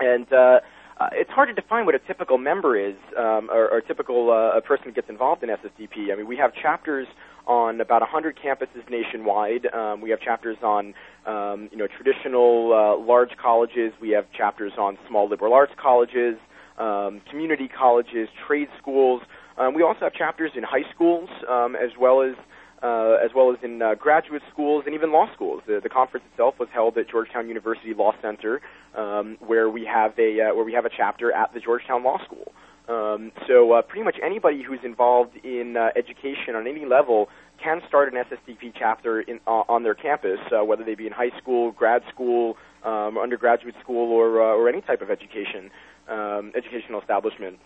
and 0.00 0.32
uh, 0.32 0.60
uh, 0.98 1.10
it's 1.12 1.30
hard 1.30 1.48
to 1.48 1.54
define 1.54 1.86
what 1.86 1.94
a 1.94 2.00
typical 2.00 2.38
member 2.38 2.76
is 2.76 2.96
um, 3.16 3.48
or, 3.50 3.68
or 3.70 3.78
a 3.78 3.82
typical 3.82 4.30
uh, 4.30 4.56
a 4.56 4.60
person 4.60 4.86
who 4.86 4.92
gets 4.92 5.08
involved 5.08 5.42
in 5.42 5.48
SSDP. 5.48 6.12
I 6.12 6.16
mean, 6.16 6.26
we 6.26 6.36
have 6.36 6.52
chapters 6.54 7.06
on 7.48 7.80
about 7.80 8.02
100 8.02 8.38
campuses 8.38 8.88
nationwide. 8.90 9.66
Um, 9.74 10.02
we 10.02 10.10
have 10.10 10.20
chapters 10.20 10.58
on 10.62 10.94
um, 11.26 11.68
you 11.72 11.78
know 11.78 11.88
traditional 11.88 12.72
uh, 12.72 13.04
large 13.04 13.36
colleges. 13.42 13.92
We 14.00 14.10
have 14.10 14.30
chapters 14.36 14.72
on 14.78 14.98
small 15.08 15.28
liberal 15.28 15.54
arts 15.54 15.72
colleges, 15.80 16.36
um, 16.78 17.22
community 17.28 17.66
colleges, 17.68 18.28
trade 18.46 18.68
schools. 18.80 19.22
Um, 19.56 19.74
we 19.74 19.82
also 19.82 20.00
have 20.02 20.12
chapters 20.12 20.52
in 20.54 20.62
high 20.62 20.88
schools 20.94 21.28
um, 21.48 21.74
as 21.74 21.90
well 21.98 22.22
as 22.22 22.34
uh, 22.82 23.16
as 23.24 23.30
well 23.34 23.50
as 23.50 23.58
in 23.62 23.82
uh, 23.82 23.94
graduate 23.94 24.42
schools 24.52 24.84
and 24.86 24.94
even 24.94 25.10
law 25.10 25.26
schools. 25.34 25.62
The, 25.66 25.80
the 25.82 25.88
conference 25.88 26.26
itself 26.30 26.54
was 26.60 26.68
held 26.72 26.96
at 26.98 27.10
Georgetown 27.10 27.48
University 27.48 27.92
Law 27.94 28.12
Center, 28.22 28.60
um, 28.94 29.36
where 29.40 29.68
we 29.68 29.84
have 29.84 30.12
a 30.18 30.40
uh, 30.40 30.54
where 30.54 30.64
we 30.64 30.74
have 30.74 30.84
a 30.84 30.90
chapter 30.94 31.32
at 31.32 31.52
the 31.54 31.60
Georgetown 31.60 32.04
Law 32.04 32.18
School. 32.24 32.52
Um, 32.88 33.32
so 33.46 33.72
uh, 33.72 33.82
pretty 33.82 34.02
much 34.04 34.16
anybody 34.22 34.62
who's 34.62 34.80
involved 34.82 35.36
in 35.44 35.76
uh, 35.76 35.90
education 35.94 36.54
on 36.54 36.66
any 36.66 36.86
level 36.86 37.28
can 37.62 37.82
start 37.86 38.12
an 38.12 38.24
SSDP 38.24 38.72
chapter 38.78 39.20
in, 39.20 39.40
uh, 39.46 39.62
on 39.68 39.82
their 39.82 39.94
campus, 39.94 40.38
uh, 40.52 40.64
whether 40.64 40.84
they 40.84 40.94
be 40.94 41.06
in 41.06 41.12
high 41.12 41.36
school, 41.38 41.72
grad 41.72 42.02
school, 42.08 42.56
um, 42.84 43.18
undergraduate 43.18 43.74
school, 43.82 44.12
or 44.12 44.40
uh, 44.40 44.54
or 44.54 44.68
any 44.68 44.80
type 44.80 45.02
of 45.02 45.10
education 45.10 45.70
um, 46.08 46.52
educational 46.56 47.00
establishment. 47.00 47.58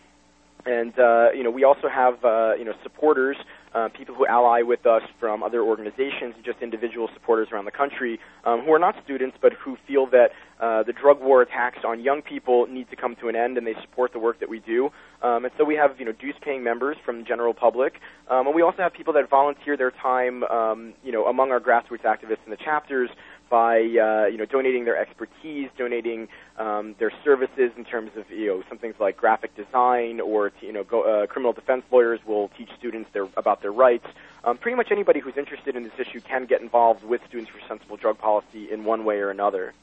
And 0.65 0.99
uh, 0.99 1.31
you 1.33 1.45
know, 1.45 1.51
we 1.51 1.65
also 1.65 1.89
have 1.89 2.25
uh, 2.25 2.55
you 2.59 2.65
know 2.65 2.75
supporters, 2.83 3.37
uh, 3.75 3.89
people 3.97 4.15
who 4.15 4.27
ally 4.27 4.63
with 4.63 4.87
us 4.87 5.03
from 5.19 5.43
other 5.43 5.63
organizations, 5.63 6.35
just 6.45 6.59
individual 6.61 7.09
supporters 7.15 7.49
around 7.53 7.65
the 7.65 7.71
country 7.71 8.19
um, 8.45 8.63
who 8.65 8.73
are 8.73 8.79
not 8.79 8.95
students, 9.05 9.37
but 9.41 9.53
who 9.53 9.77
feel 9.87 10.07
that 10.07 10.31
uh, 10.61 10.83
the 10.83 10.93
drug 10.93 11.21
war 11.21 11.43
attacks 11.43 11.79
on 11.85 12.01
young 12.01 12.23
people 12.23 12.67
need 12.69 12.89
to 12.91 12.97
come 12.97 13.17
to 13.21 13.29
an 13.29 13.37
end, 13.37 13.59
and 13.59 13.67
they 13.67 13.75
support 13.81 14.13
the 14.13 14.19
work 14.19 14.41
that 14.41 14.49
we 14.49 14.61
do. 14.61 14.91
Um, 15.23 15.45
and 15.45 15.53
so 15.57 15.65
we 15.65 15.75
have 15.77 15.99
you 15.99 16.05
know 16.05 16.13
dues-paying 16.13 16.63
members 16.63 16.97
from 17.05 17.19
the 17.19 17.25
general 17.25 17.55
public, 17.55 17.95
um, 18.29 18.47
and 18.47 18.55
we 18.55 18.63
also 18.63 18.79
have 18.79 18.93
people 18.93 19.13
that 19.15 19.29
volunteer 19.29 19.77
their 19.77 19.91
time, 19.91 20.45
um, 20.45 20.95
you 21.03 21.13
know, 21.13 21.27
among 21.27 21.51
our 21.51 21.61
grassroots 21.61 22.05
activists 22.05 22.45
in 22.45 22.51
the 22.51 22.57
chapters 22.57 23.11
by 23.53 23.77
uh, 23.77 24.25
you 24.29 24.39
know 24.39 24.47
donating 24.47 24.87
their 24.87 24.97
expertise, 24.97 25.69
donating 25.77 26.27
um, 26.57 26.95
their 26.99 27.13
services 27.23 27.71
in 27.77 27.85
terms 27.85 28.11
of 28.17 28.25
you 28.31 28.47
know 28.47 28.63
some 28.67 28.79
things 28.79 28.95
like 28.99 29.19
graphic 29.19 29.55
design 29.55 30.21
or 30.21 30.51
you 30.63 30.73
know 30.73 30.83
go, 30.83 31.03
uh, 31.03 31.27
criminal 31.27 31.53
defense 31.53 31.85
lawyers 31.93 32.19
will 32.27 32.49
teach 32.57 32.71
students 32.79 33.11
their, 33.13 33.29
about 33.37 33.61
their 33.61 33.71
rights. 33.71 34.07
Um, 34.43 34.57
pretty 34.57 34.75
much 34.75 34.89
anybody 34.91 35.21
who's 35.21 35.37
interested 35.37 35.77
in 35.77 35.83
this 35.83 35.93
issue 35.99 36.23
can 36.23 36.47
get 36.47 36.63
involved 36.63 37.05
with 37.05 37.21
Students 37.29 37.51
for 37.51 37.61
Sensible 37.69 37.99
Drug 37.99 38.17
Policy 38.19 38.73
in 38.73 38.87
one 38.87 39.05
way 39.05 39.17
or 39.17 39.29
another. 39.29 39.75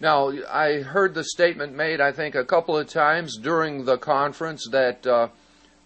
Now, 0.00 0.32
I 0.50 0.80
heard 0.80 1.12
the 1.12 1.24
statement 1.24 1.74
made, 1.74 2.00
I 2.00 2.12
think, 2.12 2.34
a 2.34 2.44
couple 2.44 2.78
of 2.78 2.88
times 2.88 3.36
during 3.36 3.84
the 3.84 3.98
conference 3.98 4.66
that 4.72 5.06
uh, 5.06 5.28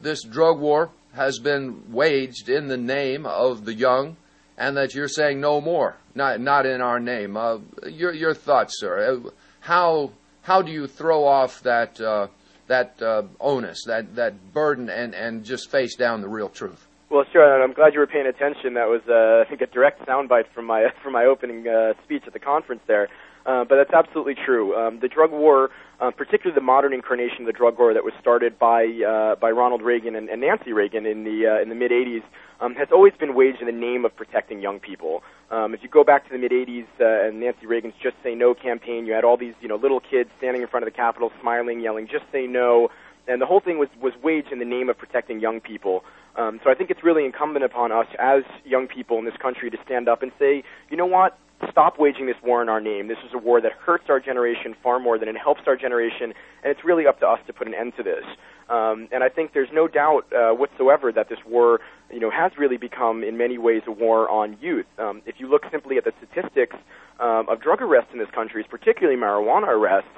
this 0.01 0.23
drug 0.23 0.61
war 0.61 0.91
has 1.15 1.41
been 1.41 1.93
waged 1.93 2.49
in 2.49 2.69
the 2.69 2.77
name 2.77 3.27
of 3.27 3.65
the 3.65 3.75
young, 3.75 4.17
and 4.61 4.77
that 4.77 4.95
you're 4.95 5.09
saying 5.09 5.41
no 5.41 5.61
more, 5.61 5.97
not 6.15 6.39
not 6.39 6.67
in 6.67 6.81
our 6.83 7.01
name. 7.01 7.37
Uh, 7.37 7.59
your 7.89 8.13
your 8.13 8.35
thoughts, 8.35 8.79
sir. 8.79 9.23
Uh, 9.25 9.31
how 9.61 10.13
how 10.43 10.61
do 10.63 10.71
you 10.71 10.87
throw 10.87 11.25
off 11.25 11.63
that 11.63 11.99
uh, 12.01 12.29
that 12.67 13.01
uh, 13.03 13.23
onus, 13.41 13.83
that 13.87 14.15
that 14.15 14.53
burden, 14.53 14.91
and 14.91 15.15
and 15.15 15.45
just 15.45 15.71
face 15.71 15.97
down 15.97 16.21
the 16.21 16.29
real 16.29 16.51
truth? 16.51 16.87
Well, 17.09 17.25
sure, 17.33 17.55
and 17.55 17.65
I'm 17.65 17.73
glad 17.73 17.95
you 17.95 17.99
were 17.99 18.07
paying 18.07 18.27
attention. 18.27 18.75
That 18.75 18.87
was, 18.87 19.01
uh, 19.09 19.43
I 19.45 19.49
think, 19.49 19.63
a 19.63 19.67
direct 19.67 20.07
soundbite 20.07 20.47
from 20.55 20.67
my 20.67 20.89
from 21.03 21.15
my 21.15 21.25
opening 21.25 21.67
uh, 21.67 21.95
speech 22.05 22.25
at 22.27 22.35
the 22.35 22.39
conference 22.39 22.83
there. 22.87 23.09
Uh, 23.47 23.65
but 23.65 23.77
that's 23.77 23.93
absolutely 23.93 24.35
true. 24.35 24.77
Um, 24.77 25.01
the 25.01 25.09
drug 25.09 25.31
war, 25.31 25.71
uh, 26.01 26.11
particularly 26.11 26.55
the 26.55 26.65
modern 26.65 26.93
incarnation 26.93 27.41
of 27.41 27.47
the 27.47 27.53
drug 27.53 27.79
war 27.79 27.95
that 27.95 28.05
was 28.05 28.13
started 28.21 28.59
by 28.59 28.85
uh, 28.87 29.37
by 29.37 29.51
Ronald 29.51 29.83
Reagan 29.83 30.15
and, 30.15 30.29
and 30.29 30.41
Nancy 30.41 30.73
Reagan 30.73 31.07
in 31.07 31.25
the 31.25 31.47
uh, 31.47 31.63
in 31.63 31.69
the 31.69 31.75
mid 31.75 31.91
'80s, 31.91 32.23
um, 32.61 32.75
has 32.75 32.89
always 32.93 33.15
been 33.19 33.35
waged 33.35 33.61
in 33.61 33.67
the 33.67 33.73
name 33.73 34.05
of 34.05 34.15
protecting 34.15 34.61
young 34.61 34.79
people. 34.79 35.23
Um, 35.51 35.75
if 35.75 35.83
you 35.83 35.89
go 35.89 36.05
back 36.05 36.27
to 36.27 36.33
the 36.33 36.39
mid 36.39 36.53
'80s 36.53 36.87
uh, 37.01 37.29
and 37.29 37.41
Nancy 37.41 37.67
Reagan's 37.67 37.95
"Just 38.03 38.17
Say 38.23 38.35
No" 38.35 38.55
campaign, 38.55 39.07
you 39.07 39.15
had 39.15 39.25
all 39.25 39.39
these 39.39 39.55
you 39.61 39.69
know 39.69 39.77
little 39.77 40.01
kids 40.01 40.31
standing 40.37 40.61
in 40.63 40.69
front 40.69 40.87
of 40.87 40.93
the 40.93 40.97
Capitol, 40.97 41.33
smiling, 41.41 41.81
yelling 41.81 42.07
"Just 42.07 42.25
Say 42.31 42.47
No," 42.47 42.91
and 43.27 43.41
the 43.41 43.47
whole 43.47 43.61
thing 43.61 43.79
was 43.79 43.89
was 44.01 44.13
waged 44.23 44.53
in 44.53 44.59
the 44.59 44.65
name 44.67 44.91
of 44.91 44.99
protecting 44.99 45.41
young 45.41 45.61
people. 45.61 46.05
Um, 46.37 46.61
so 46.63 46.71
I 46.71 46.75
think 46.75 46.91
it's 46.91 47.03
really 47.03 47.25
incumbent 47.25 47.65
upon 47.65 47.91
us 47.91 48.07
as 48.19 48.45
young 48.65 48.87
people 48.87 49.19
in 49.19 49.25
this 49.25 49.37
country 49.37 49.71
to 49.71 49.79
stand 49.85 50.09
up 50.09 50.23
and 50.23 50.31
say, 50.39 50.63
you 50.89 50.97
know 50.97 51.07
what, 51.07 51.37
stop 51.71 51.99
waging 51.99 52.27
this 52.27 52.37
war 52.43 52.63
in 52.63 52.69
our 52.69 52.81
name. 52.81 53.09
This 53.09 53.19
is 53.27 53.33
a 53.35 53.39
war 53.39 53.61
that 53.61 53.73
hurts 53.73 54.05
our 54.09 54.21
generation 54.21 54.75
far 54.83 54.99
more 54.99 55.19
than 55.19 55.29
it 55.29 55.37
helps 55.37 55.63
our 55.67 55.77
generation, 55.77 56.33
and 56.63 56.71
it's 56.71 56.85
really 56.85 57.07
up 57.07 57.21
to 57.21 57.27
us 57.27 57.41
to 57.47 57.53
put 57.53 57.67
an 57.67 57.75
end 57.75 57.93
to 57.97 58.03
this. 58.03 58.25
Um, 58.69 59.09
and 59.11 59.25
I 59.25 59.29
think 59.29 59.53
there's 59.53 59.69
no 59.73 59.89
doubt 59.89 60.33
uh, 60.33 60.53
whatsoever 60.53 61.11
that 61.13 61.29
this 61.29 61.41
war, 61.45 61.81
you 62.13 62.21
know, 62.21 62.31
has 62.31 62.53
really 62.57 62.77
become 62.77 63.25
in 63.25 63.37
many 63.37 63.59
ways 63.59 63.83
a 63.87 63.93
war 63.93 64.29
on 64.29 64.57
youth. 64.61 64.87
Um, 64.99 65.23
if 65.27 65.37
you 65.39 65.49
look 65.49 65.63
simply 65.73 65.97
at 65.99 66.05
the 66.05 66.13
statistics 66.19 66.77
um, 67.19 67.49
of 67.49 67.61
drug 67.61 67.83
arrests 67.83 68.11
in 68.13 68.21
this 68.21 68.31
country, 68.33 68.65
particularly 68.69 69.19
marijuana 69.19 69.69
arrests, 69.69 70.09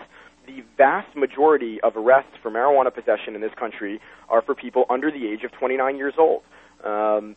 the 0.46 0.62
vast 0.76 1.16
majority 1.16 1.80
of 1.82 1.96
arrests 1.96 2.32
for 2.42 2.50
marijuana 2.50 2.92
possession 2.92 3.34
in 3.34 3.40
this 3.40 3.54
country 3.58 4.00
are 4.28 4.42
for 4.42 4.54
people 4.54 4.84
under 4.90 5.10
the 5.10 5.26
age 5.26 5.44
of 5.44 5.52
29 5.52 5.96
years 5.96 6.14
old. 6.18 6.42
Um, 6.84 7.36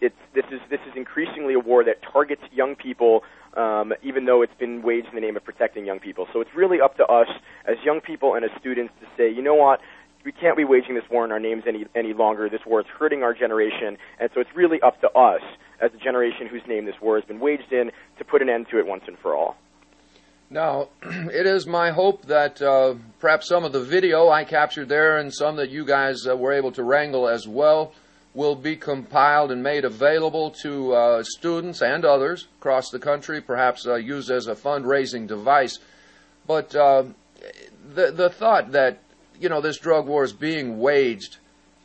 it's 0.00 0.14
this 0.34 0.44
is 0.50 0.60
this 0.70 0.80
is 0.88 0.96
increasingly 0.96 1.54
a 1.54 1.58
war 1.58 1.84
that 1.84 2.02
targets 2.02 2.42
young 2.52 2.74
people, 2.74 3.22
um, 3.56 3.92
even 4.02 4.24
though 4.24 4.42
it's 4.42 4.54
been 4.58 4.82
waged 4.82 5.08
in 5.08 5.14
the 5.14 5.20
name 5.20 5.36
of 5.36 5.44
protecting 5.44 5.84
young 5.84 6.00
people. 6.00 6.26
So 6.32 6.40
it's 6.40 6.54
really 6.54 6.80
up 6.80 6.96
to 6.96 7.06
us 7.06 7.28
as 7.66 7.76
young 7.84 8.00
people 8.00 8.34
and 8.34 8.44
as 8.44 8.50
students 8.60 8.92
to 9.00 9.06
say, 9.16 9.30
you 9.30 9.42
know 9.42 9.54
what, 9.54 9.80
we 10.24 10.32
can't 10.32 10.56
be 10.56 10.64
waging 10.64 10.94
this 10.94 11.04
war 11.10 11.24
in 11.24 11.32
our 11.32 11.40
names 11.40 11.64
any 11.66 11.86
any 11.94 12.12
longer. 12.12 12.48
This 12.48 12.64
war 12.66 12.80
is 12.80 12.86
hurting 12.86 13.22
our 13.22 13.34
generation, 13.34 13.98
and 14.20 14.30
so 14.34 14.40
it's 14.40 14.54
really 14.54 14.80
up 14.80 15.00
to 15.00 15.10
us 15.10 15.42
as 15.80 15.90
a 15.94 15.98
generation 15.98 16.46
whose 16.46 16.62
name 16.68 16.84
this 16.84 17.00
war 17.00 17.16
has 17.16 17.24
been 17.24 17.40
waged 17.40 17.72
in 17.72 17.90
to 18.18 18.24
put 18.24 18.42
an 18.42 18.48
end 18.48 18.66
to 18.70 18.78
it 18.78 18.86
once 18.86 19.02
and 19.06 19.18
for 19.18 19.34
all. 19.34 19.56
Now, 20.48 20.90
it 21.02 21.46
is 21.46 21.66
my 21.66 21.90
hope 21.90 22.26
that 22.26 22.60
uh, 22.60 22.94
perhaps 23.18 23.48
some 23.48 23.64
of 23.64 23.72
the 23.72 23.82
video 23.82 24.28
I 24.28 24.44
captured 24.44 24.88
there 24.88 25.18
and 25.18 25.32
some 25.32 25.56
that 25.56 25.70
you 25.70 25.84
guys 25.84 26.26
uh, 26.26 26.36
were 26.36 26.52
able 26.52 26.72
to 26.72 26.82
wrangle 26.82 27.28
as 27.28 27.48
well 27.48 27.92
will 28.34 28.54
be 28.54 28.76
compiled 28.76 29.50
and 29.52 29.62
made 29.62 29.84
available 29.84 30.50
to 30.50 30.92
uh, 30.94 31.22
students 31.22 31.82
and 31.82 32.04
others 32.04 32.48
across 32.58 32.90
the 32.90 32.98
country, 32.98 33.40
perhaps 33.40 33.86
uh, 33.86 33.94
used 33.94 34.30
as 34.30 34.46
a 34.46 34.54
fundraising 34.54 35.26
device. 35.26 35.78
But 36.46 36.74
uh, 36.74 37.04
the 37.94 38.10
the 38.10 38.30
thought 38.30 38.72
that 38.72 39.00
you 39.38 39.48
know 39.48 39.60
this 39.60 39.78
drug 39.78 40.06
war 40.06 40.24
is 40.24 40.32
being 40.32 40.78
waged 40.78 41.38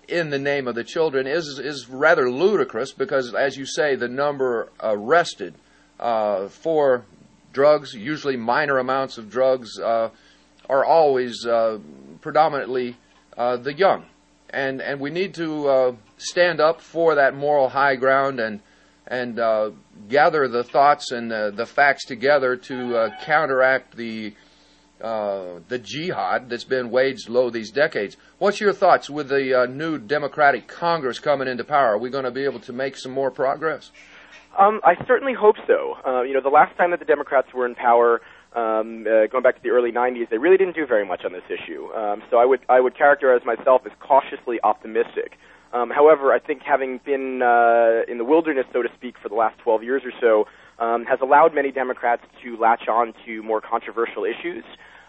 in 0.08 0.30
the 0.30 0.40
name 0.40 0.68
of 0.68 0.76
the 0.76 0.84
children 0.84 1.28
is 1.28 1.60
is 1.60 1.90
rather 1.90 2.32
ludicrous 2.32 2.94
because, 2.94 3.34
as 3.34 3.58
you 3.58 3.66
say, 3.66 3.96
the 3.96 4.08
number 4.08 4.72
arrested 4.82 5.54
uh, 6.00 6.48
for 6.48 7.04
drugs, 7.52 7.94
usually 7.94 8.38
minor 8.38 8.78
amounts 8.78 9.18
of 9.18 9.30
drugs, 9.30 9.78
uh, 9.80 10.10
are 10.70 10.86
always 10.86 11.46
uh, 11.46 11.78
predominantly 12.22 12.96
the 13.36 13.74
young 13.74 14.06
and 14.50 14.82
and 14.82 15.00
we 15.00 15.10
need 15.10 15.34
to 15.36 15.68
uh, 15.68 15.96
stand 16.18 16.60
up 16.60 16.82
for 16.82 17.16
that 17.16 17.36
moral 17.36 17.70
high 17.70 17.96
ground 17.96 18.40
and 18.40 18.62
and 19.08 19.40
uh, 19.40 19.72
gather 20.10 20.48
the 20.48 20.64
thoughts 20.64 21.12
and 21.12 21.32
uh, 21.32 21.52
the 21.52 21.66
facts 21.66 22.06
together 22.06 22.56
to 22.56 22.98
uh, 22.98 23.10
counteract 23.22 23.96
the 23.96 24.34
uh, 25.02 25.60
the 25.68 25.78
jihad 25.78 26.50
that's 26.50 26.64
been 26.64 26.90
waged 26.90 27.30
low 27.30 27.50
these 27.50 27.72
decades. 27.72 28.18
What's 28.40 28.60
your 28.60 28.74
thoughts 28.74 29.10
with 29.10 29.30
the 29.30 29.62
uh, 29.62 29.66
new 29.68 29.98
Democratic 29.98 30.68
Congress 30.68 31.20
coming 31.20 31.48
into 31.48 31.64
power? 31.64 31.94
Are 31.94 31.98
we 31.98 32.10
going 32.10 32.26
to 32.26 32.32
be 32.32 32.46
able 32.46 32.60
to 32.62 32.74
make 32.74 32.98
some 32.98 33.12
more 33.12 33.30
progress? 33.30 33.92
Um, 34.58 34.82
I 34.84 34.96
certainly 35.06 35.36
hope 35.40 35.56
so. 35.68 36.24
you 36.24 36.34
know, 36.34 36.42
the 36.42 36.50
last 36.50 36.76
time 36.78 36.90
that 36.90 37.00
the 37.00 37.06
Democrats 37.06 37.54
were 37.54 37.68
in 37.68 37.76
power, 37.76 38.22
um, 38.58 39.06
uh, 39.08 39.28
going 39.28 39.44
back 39.44 39.56
to 39.56 39.62
the 39.62 39.70
early 39.70 39.92
90s, 39.92 40.30
they 40.30 40.40
really 40.40 40.58
didn't 40.58 40.76
do 40.76 40.88
very 40.88 41.06
much 41.06 41.24
on 41.24 41.32
this 41.32 41.44
issue. 41.48 41.94
Um, 41.94 42.24
so 42.32 42.38
I 42.38 42.46
would 42.46 42.62
I 42.68 42.80
would 42.80 42.98
characterize 42.98 43.42
myself 43.46 43.84
as 43.86 43.92
cautiously 44.00 44.60
optimistic. 44.64 45.38
Um, 45.74 45.92
however, 45.92 46.34
I 46.34 46.40
think 46.40 46.64
having 46.64 47.00
been 47.06 47.42
uh, 47.42 48.02
in 48.12 48.18
the 48.18 48.24
wilderness, 48.24 48.66
so 48.74 48.82
to 48.82 48.90
speak, 48.96 49.16
for 49.22 49.30
the 49.30 49.36
last 49.36 49.60
12 49.60 49.84
years 49.84 50.02
or 50.04 50.12
so, 50.20 50.48
um, 50.84 51.06
has 51.06 51.20
allowed 51.22 51.54
many 51.54 51.72
Democrats 51.72 52.24
to 52.42 52.58
latch 52.58 52.88
on 52.88 53.14
to 53.26 53.44
more 53.44 53.62
controversial 53.62 54.24
issues. 54.24 54.64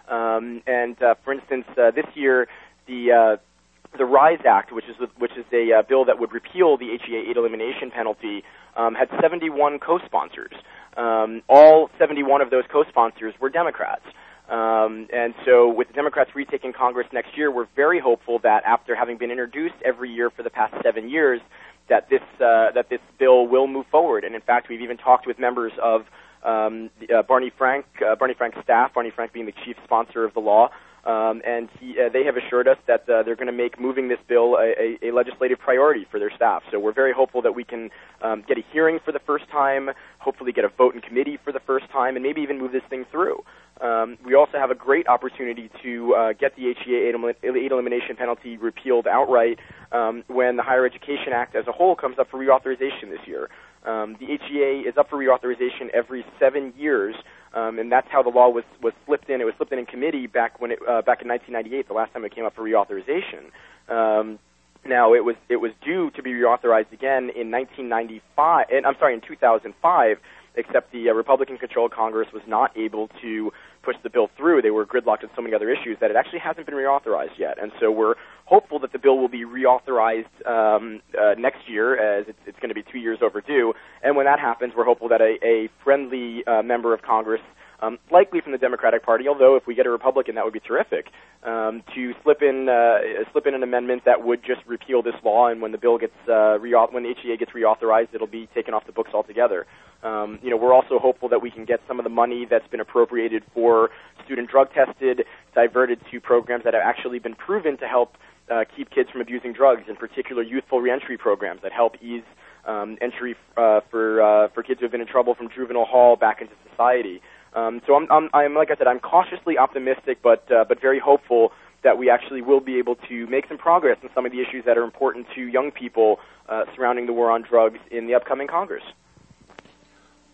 Um, 0.08 0.62
and 0.66 1.00
uh, 1.02 1.14
for 1.24 1.32
instance, 1.32 1.64
uh, 1.80 1.90
this 1.90 2.06
year, 2.14 2.48
the 2.86 3.12
uh, 3.12 3.96
the 3.96 4.04
RISE 4.04 4.40
Act, 4.46 4.72
which 4.72 4.84
is 4.86 4.96
which 5.18 5.32
is 5.38 5.46
a 5.52 5.72
uh, 5.72 5.82
bill 5.88 6.04
that 6.04 6.18
would 6.18 6.32
repeal 6.32 6.76
the 6.76 6.98
HEA 6.98 7.30
aid 7.30 7.36
elimination 7.38 7.90
penalty, 7.90 8.44
um, 8.76 8.94
had 8.94 9.08
71 9.20 9.78
co-sponsors. 9.78 10.52
Um, 10.98 11.42
all 11.48 11.90
71 11.98 12.42
of 12.42 12.50
those 12.50 12.64
co-sponsors 12.70 13.32
were 13.40 13.48
Democrats. 13.48 14.04
Um, 14.48 15.06
and 15.12 15.34
so, 15.44 15.68
with 15.68 15.88
the 15.88 15.94
Democrats 15.94 16.30
retaking 16.34 16.72
Congress 16.72 17.06
next 17.12 17.36
year, 17.36 17.50
we're 17.50 17.68
very 17.76 18.00
hopeful 18.00 18.38
that 18.40 18.64
after 18.64 18.94
having 18.94 19.16
been 19.18 19.30
introduced 19.30 19.74
every 19.84 20.10
year 20.10 20.30
for 20.30 20.42
the 20.42 20.50
past 20.50 20.74
seven 20.82 21.08
years, 21.08 21.40
that 21.88 22.08
this 22.08 22.22
uh, 22.40 22.72
that 22.72 22.86
this 22.90 23.00
bill 23.18 23.46
will 23.46 23.66
move 23.66 23.86
forward. 23.90 24.24
And 24.24 24.34
in 24.34 24.40
fact, 24.40 24.68
we've 24.68 24.80
even 24.80 24.96
talked 24.96 25.26
with 25.26 25.38
members 25.38 25.72
of 25.82 26.06
um, 26.42 26.90
uh, 27.14 27.22
Barney 27.22 27.52
Frank, 27.56 27.86
uh, 28.04 28.16
Barney 28.16 28.34
Frank's 28.34 28.58
staff, 28.62 28.94
Barney 28.94 29.10
Frank 29.10 29.32
being 29.32 29.46
the 29.46 29.54
chief 29.64 29.76
sponsor 29.84 30.24
of 30.24 30.34
the 30.34 30.40
law, 30.40 30.70
um, 31.08 31.40
and 31.46 31.70
he, 31.80 31.96
uh, 31.98 32.10
they 32.12 32.22
have 32.24 32.36
assured 32.36 32.68
us 32.68 32.76
that 32.86 33.08
uh, 33.08 33.22
they're 33.22 33.34
going 33.34 33.46
to 33.46 33.52
make 33.52 33.80
moving 33.80 34.08
this 34.08 34.18
bill 34.28 34.56
a, 34.56 34.98
a, 35.02 35.08
a 35.08 35.10
legislative 35.10 35.58
priority 35.58 36.06
for 36.10 36.20
their 36.20 36.30
staff. 36.36 36.62
So 36.70 36.78
we're 36.78 36.92
very 36.92 37.14
hopeful 37.14 37.40
that 37.42 37.52
we 37.52 37.64
can 37.64 37.88
um, 38.20 38.44
get 38.46 38.58
a 38.58 38.62
hearing 38.72 38.98
for 39.02 39.10
the 39.10 39.18
first 39.18 39.48
time, 39.50 39.88
hopefully 40.18 40.52
get 40.52 40.66
a 40.66 40.68
vote 40.68 40.94
in 40.94 41.00
committee 41.00 41.38
for 41.42 41.50
the 41.50 41.60
first 41.60 41.88
time, 41.90 42.16
and 42.16 42.22
maybe 42.22 42.42
even 42.42 42.58
move 42.58 42.72
this 42.72 42.82
thing 42.90 43.06
through. 43.10 43.42
Um, 43.80 44.18
we 44.22 44.34
also 44.34 44.58
have 44.58 44.70
a 44.70 44.74
great 44.74 45.08
opportunity 45.08 45.70
to 45.82 46.14
uh, 46.14 46.32
get 46.34 46.56
the 46.56 46.74
HEA 46.74 47.08
aid 47.08 47.72
elimination 47.72 48.16
penalty 48.16 48.58
repealed 48.58 49.06
outright 49.06 49.58
um, 49.92 50.24
when 50.26 50.56
the 50.56 50.62
Higher 50.62 50.84
Education 50.84 51.32
Act 51.32 51.56
as 51.56 51.66
a 51.68 51.72
whole 51.72 51.96
comes 51.96 52.18
up 52.18 52.28
for 52.30 52.38
reauthorization 52.38 53.08
this 53.08 53.26
year. 53.26 53.48
Um, 53.86 54.16
the 54.20 54.26
HEA 54.26 54.88
is 54.88 54.98
up 54.98 55.08
for 55.08 55.16
reauthorization 55.16 55.88
every 55.94 56.26
seven 56.38 56.74
years, 56.76 57.14
um, 57.58 57.78
and 57.78 57.90
that's 57.90 58.08
how 58.10 58.22
the 58.22 58.30
law 58.30 58.48
was 58.48 58.64
was 58.82 58.92
slipped 59.06 59.28
in. 59.30 59.40
It 59.40 59.44
was 59.44 59.54
slipped 59.56 59.72
in 59.72 59.78
in 59.78 59.86
committee 59.86 60.26
back 60.26 60.60
when 60.60 60.72
it 60.72 60.78
uh, 60.82 61.02
back 61.02 61.22
in 61.22 61.28
1998, 61.28 61.88
the 61.88 61.94
last 61.94 62.12
time 62.12 62.24
it 62.24 62.34
came 62.34 62.44
up 62.44 62.54
for 62.54 62.62
reauthorization. 62.62 63.50
Um, 63.88 64.38
now 64.86 65.14
it 65.14 65.24
was 65.24 65.36
it 65.48 65.56
was 65.56 65.72
due 65.84 66.10
to 66.12 66.22
be 66.22 66.32
reauthorized 66.32 66.92
again 66.92 67.30
in 67.34 67.50
1995, 67.50 68.66
and 68.72 68.86
I'm 68.86 68.96
sorry, 68.98 69.14
in 69.14 69.20
2005 69.20 70.18
except 70.54 70.92
the 70.92 71.08
uh, 71.08 71.12
Republican-controlled 71.12 71.92
Congress 71.92 72.28
was 72.32 72.42
not 72.46 72.76
able 72.76 73.08
to 73.22 73.52
push 73.82 73.96
the 74.02 74.10
bill 74.10 74.28
through. 74.36 74.62
They 74.62 74.70
were 74.70 74.84
gridlocked 74.84 75.22
on 75.24 75.30
so 75.36 75.42
many 75.42 75.54
other 75.54 75.70
issues 75.70 75.98
that 76.00 76.10
it 76.10 76.16
actually 76.16 76.40
hasn't 76.40 76.66
been 76.66 76.74
reauthorized 76.74 77.38
yet. 77.38 77.60
And 77.60 77.72
so 77.80 77.90
we're 77.90 78.14
hopeful 78.44 78.78
that 78.80 78.92
the 78.92 78.98
bill 78.98 79.18
will 79.18 79.28
be 79.28 79.44
reauthorized 79.44 80.46
um, 80.46 81.00
uh, 81.18 81.34
next 81.38 81.68
year, 81.68 82.18
as 82.18 82.26
it's, 82.28 82.38
it's 82.46 82.58
going 82.58 82.70
to 82.70 82.74
be 82.74 82.82
two 82.82 82.98
years 82.98 83.18
overdue. 83.22 83.74
And 84.02 84.16
when 84.16 84.26
that 84.26 84.40
happens, 84.40 84.72
we're 84.76 84.84
hopeful 84.84 85.08
that 85.08 85.20
a, 85.20 85.38
a 85.44 85.68
friendly 85.84 86.44
uh, 86.46 86.62
member 86.62 86.92
of 86.94 87.02
Congress 87.02 87.40
um, 87.80 87.98
likely 88.10 88.40
from 88.40 88.52
the 88.52 88.58
Democratic 88.58 89.04
Party. 89.04 89.28
Although 89.28 89.56
if 89.56 89.66
we 89.66 89.74
get 89.74 89.86
a 89.86 89.90
Republican, 89.90 90.34
that 90.34 90.44
would 90.44 90.54
be 90.54 90.60
terrific. 90.60 91.06
Um, 91.42 91.82
to 91.94 92.14
slip 92.22 92.42
in 92.42 92.68
uh, 92.68 92.98
slip 93.32 93.46
in 93.46 93.54
an 93.54 93.62
amendment 93.62 94.04
that 94.04 94.24
would 94.24 94.42
just 94.44 94.60
repeal 94.66 95.02
this 95.02 95.14
law, 95.24 95.48
and 95.48 95.62
when 95.62 95.72
the 95.72 95.78
bill 95.78 95.98
gets 95.98 96.14
uh, 96.26 96.58
reauth- 96.58 96.92
when 96.92 97.04
the 97.04 97.14
HEA 97.14 97.36
gets 97.36 97.52
reauthorized, 97.52 98.08
it'll 98.12 98.26
be 98.26 98.48
taken 98.54 98.74
off 98.74 98.86
the 98.86 98.92
books 98.92 99.10
altogether. 99.14 99.66
Um, 100.02 100.38
you 100.42 100.50
know, 100.50 100.56
we're 100.56 100.74
also 100.74 100.98
hopeful 100.98 101.28
that 101.28 101.42
we 101.42 101.50
can 101.50 101.64
get 101.64 101.80
some 101.88 101.98
of 101.98 102.04
the 102.04 102.10
money 102.10 102.46
that's 102.48 102.66
been 102.68 102.80
appropriated 102.80 103.42
for 103.52 103.90
student 104.24 104.48
drug 104.48 104.68
tested 104.72 105.24
diverted 105.54 106.00
to 106.10 106.20
programs 106.20 106.64
that 106.64 106.74
have 106.74 106.82
actually 106.84 107.18
been 107.18 107.34
proven 107.34 107.76
to 107.78 107.86
help 107.86 108.16
uh, 108.50 108.64
keep 108.76 108.90
kids 108.90 109.10
from 109.10 109.20
abusing 109.20 109.52
drugs, 109.52 109.82
in 109.88 109.96
particular 109.96 110.42
youthful 110.42 110.80
reentry 110.80 111.18
programs 111.18 111.62
that 111.62 111.72
help 111.72 111.96
ease 112.02 112.22
um, 112.66 112.98
entry 113.00 113.34
uh, 113.56 113.80
for 113.90 114.22
uh, 114.22 114.48
for 114.54 114.62
kids 114.62 114.80
who 114.80 114.84
have 114.84 114.92
been 114.92 115.00
in 115.00 115.06
trouble 115.06 115.34
from 115.34 115.48
juvenile 115.54 115.84
hall 115.84 116.16
back 116.16 116.40
into 116.40 116.54
society. 116.70 117.20
Um, 117.58 117.80
so 117.86 117.94
I'm, 117.94 118.06
I'm, 118.10 118.28
I'm, 118.32 118.54
like 118.54 118.70
I 118.70 118.76
said, 118.76 118.86
I'm 118.86 119.00
cautiously 119.00 119.58
optimistic, 119.58 120.18
but 120.22 120.50
uh, 120.50 120.64
but 120.68 120.80
very 120.80 121.00
hopeful 121.00 121.52
that 121.82 121.98
we 121.98 122.10
actually 122.10 122.42
will 122.42 122.60
be 122.60 122.78
able 122.78 122.96
to 123.08 123.26
make 123.26 123.46
some 123.48 123.58
progress 123.58 123.98
on 124.02 124.10
some 124.14 124.26
of 124.26 124.32
the 124.32 124.40
issues 124.40 124.64
that 124.66 124.76
are 124.76 124.84
important 124.84 125.26
to 125.34 125.42
young 125.42 125.70
people 125.70 126.18
uh, 126.48 126.64
surrounding 126.74 127.06
the 127.06 127.12
war 127.12 127.30
on 127.30 127.42
drugs 127.48 127.78
in 127.90 128.06
the 128.06 128.14
upcoming 128.14 128.48
Congress. 128.48 128.82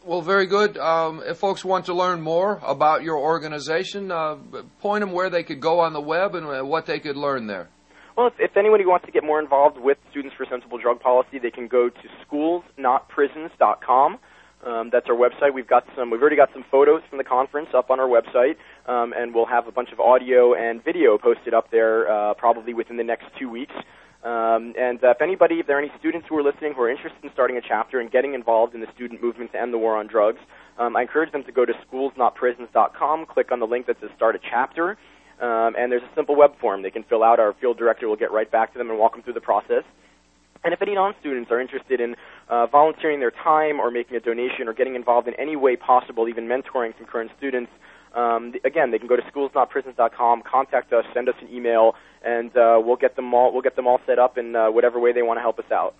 Well, 0.04 0.20
very 0.20 0.46
good. 0.46 0.76
Um, 0.76 1.22
if 1.24 1.38
folks 1.38 1.64
want 1.64 1.86
to 1.86 1.94
learn 1.94 2.20
more 2.20 2.60
about 2.62 3.02
your 3.02 3.16
organization, 3.16 4.10
uh, 4.10 4.36
point 4.80 5.00
them 5.00 5.12
where 5.12 5.30
they 5.30 5.42
could 5.42 5.60
go 5.60 5.80
on 5.80 5.94
the 5.94 6.00
web 6.00 6.34
and 6.34 6.46
uh, 6.46 6.62
what 6.62 6.84
they 6.86 6.98
could 6.98 7.16
learn 7.16 7.46
there. 7.46 7.68
Well, 8.16 8.26
if, 8.28 8.34
if 8.38 8.56
anybody 8.56 8.84
wants 8.84 9.06
to 9.06 9.12
get 9.12 9.24
more 9.24 9.40
involved 9.40 9.78
with 9.78 9.96
Students 10.10 10.36
for 10.36 10.46
Sensible 10.50 10.78
Drug 10.78 11.00
Policy, 11.00 11.38
they 11.42 11.50
can 11.50 11.68
go 11.68 11.88
to 11.88 12.08
schoolsnotprisons.com. 12.26 14.18
Um, 14.64 14.88
that's 14.90 15.06
our 15.08 15.16
website. 15.16 15.52
We've 15.52 15.68
got 15.68 15.84
some. 15.96 16.10
We've 16.10 16.20
already 16.20 16.36
got 16.36 16.50
some 16.54 16.64
photos 16.70 17.02
from 17.08 17.18
the 17.18 17.24
conference 17.24 17.68
up 17.74 17.90
on 17.90 18.00
our 18.00 18.08
website, 18.08 18.56
um, 18.86 19.12
and 19.14 19.34
we'll 19.34 19.46
have 19.46 19.66
a 19.68 19.72
bunch 19.72 19.90
of 19.92 20.00
audio 20.00 20.54
and 20.54 20.82
video 20.82 21.18
posted 21.18 21.52
up 21.52 21.70
there 21.70 22.10
uh, 22.10 22.34
probably 22.34 22.72
within 22.72 22.96
the 22.96 23.04
next 23.04 23.26
two 23.38 23.50
weeks. 23.50 23.74
Um, 24.24 24.72
and 24.78 25.04
uh, 25.04 25.10
if 25.10 25.20
anybody, 25.20 25.56
if 25.56 25.66
there 25.66 25.76
are 25.76 25.82
any 25.82 25.92
students 25.98 26.26
who 26.30 26.38
are 26.38 26.42
listening 26.42 26.72
who 26.72 26.80
are 26.80 26.90
interested 26.90 27.22
in 27.22 27.30
starting 27.34 27.58
a 27.58 27.60
chapter 27.60 28.00
and 28.00 28.10
getting 28.10 28.32
involved 28.32 28.74
in 28.74 28.80
the 28.80 28.86
student 28.94 29.22
movement 29.22 29.52
to 29.52 29.60
end 29.60 29.74
the 29.74 29.78
war 29.78 29.98
on 29.98 30.06
drugs, 30.06 30.38
um, 30.78 30.96
I 30.96 31.02
encourage 31.02 31.30
them 31.30 31.44
to 31.44 31.52
go 31.52 31.66
to 31.66 31.74
schoolsnotprisons.com, 31.84 33.26
click 33.26 33.52
on 33.52 33.60
the 33.60 33.66
link 33.66 33.86
that 33.86 33.96
says 34.00 34.08
Start 34.16 34.34
a 34.34 34.38
Chapter, 34.38 34.96
um, 35.42 35.74
and 35.76 35.92
there's 35.92 36.02
a 36.02 36.14
simple 36.14 36.36
web 36.36 36.58
form 36.58 36.80
they 36.80 36.90
can 36.90 37.04
fill 37.04 37.22
out. 37.22 37.38
Our 37.38 37.52
field 37.60 37.76
director 37.76 38.08
will 38.08 38.16
get 38.16 38.32
right 38.32 38.50
back 38.50 38.72
to 38.72 38.78
them 38.78 38.88
and 38.88 38.98
walk 38.98 39.12
them 39.12 39.22
through 39.22 39.34
the 39.34 39.42
process. 39.42 39.84
And 40.64 40.72
if 40.72 40.80
any 40.80 40.94
non-students 40.94 41.50
are 41.50 41.60
interested 41.60 42.00
in 42.00 42.16
uh, 42.48 42.66
volunteering 42.66 43.20
their 43.20 43.30
time 43.30 43.78
or 43.78 43.90
making 43.90 44.16
a 44.16 44.20
donation 44.20 44.66
or 44.66 44.72
getting 44.72 44.94
involved 44.94 45.28
in 45.28 45.34
any 45.34 45.56
way 45.56 45.76
possible, 45.76 46.26
even 46.26 46.48
mentoring 46.48 46.96
some 46.96 47.06
current 47.06 47.30
students, 47.36 47.70
um, 48.14 48.54
again, 48.64 48.90
they 48.90 48.98
can 48.98 49.08
go 49.08 49.16
to 49.16 49.22
schoolsnotprisons.com, 49.22 50.42
contact 50.42 50.92
us, 50.92 51.04
send 51.12 51.28
us 51.28 51.34
an 51.42 51.48
email, 51.52 51.94
and 52.22 52.56
uh, 52.56 52.80
we'll 52.82 52.96
get 52.96 53.16
them 53.16 53.34
all 53.34 53.52
we'll 53.52 53.62
get 53.62 53.76
them 53.76 53.86
all 53.86 54.00
set 54.06 54.18
up 54.18 54.38
in 54.38 54.56
uh, 54.56 54.70
whatever 54.70 54.98
way 54.98 55.12
they 55.12 55.22
want 55.22 55.36
to 55.36 55.42
help 55.42 55.58
us 55.58 55.70
out. 55.70 55.94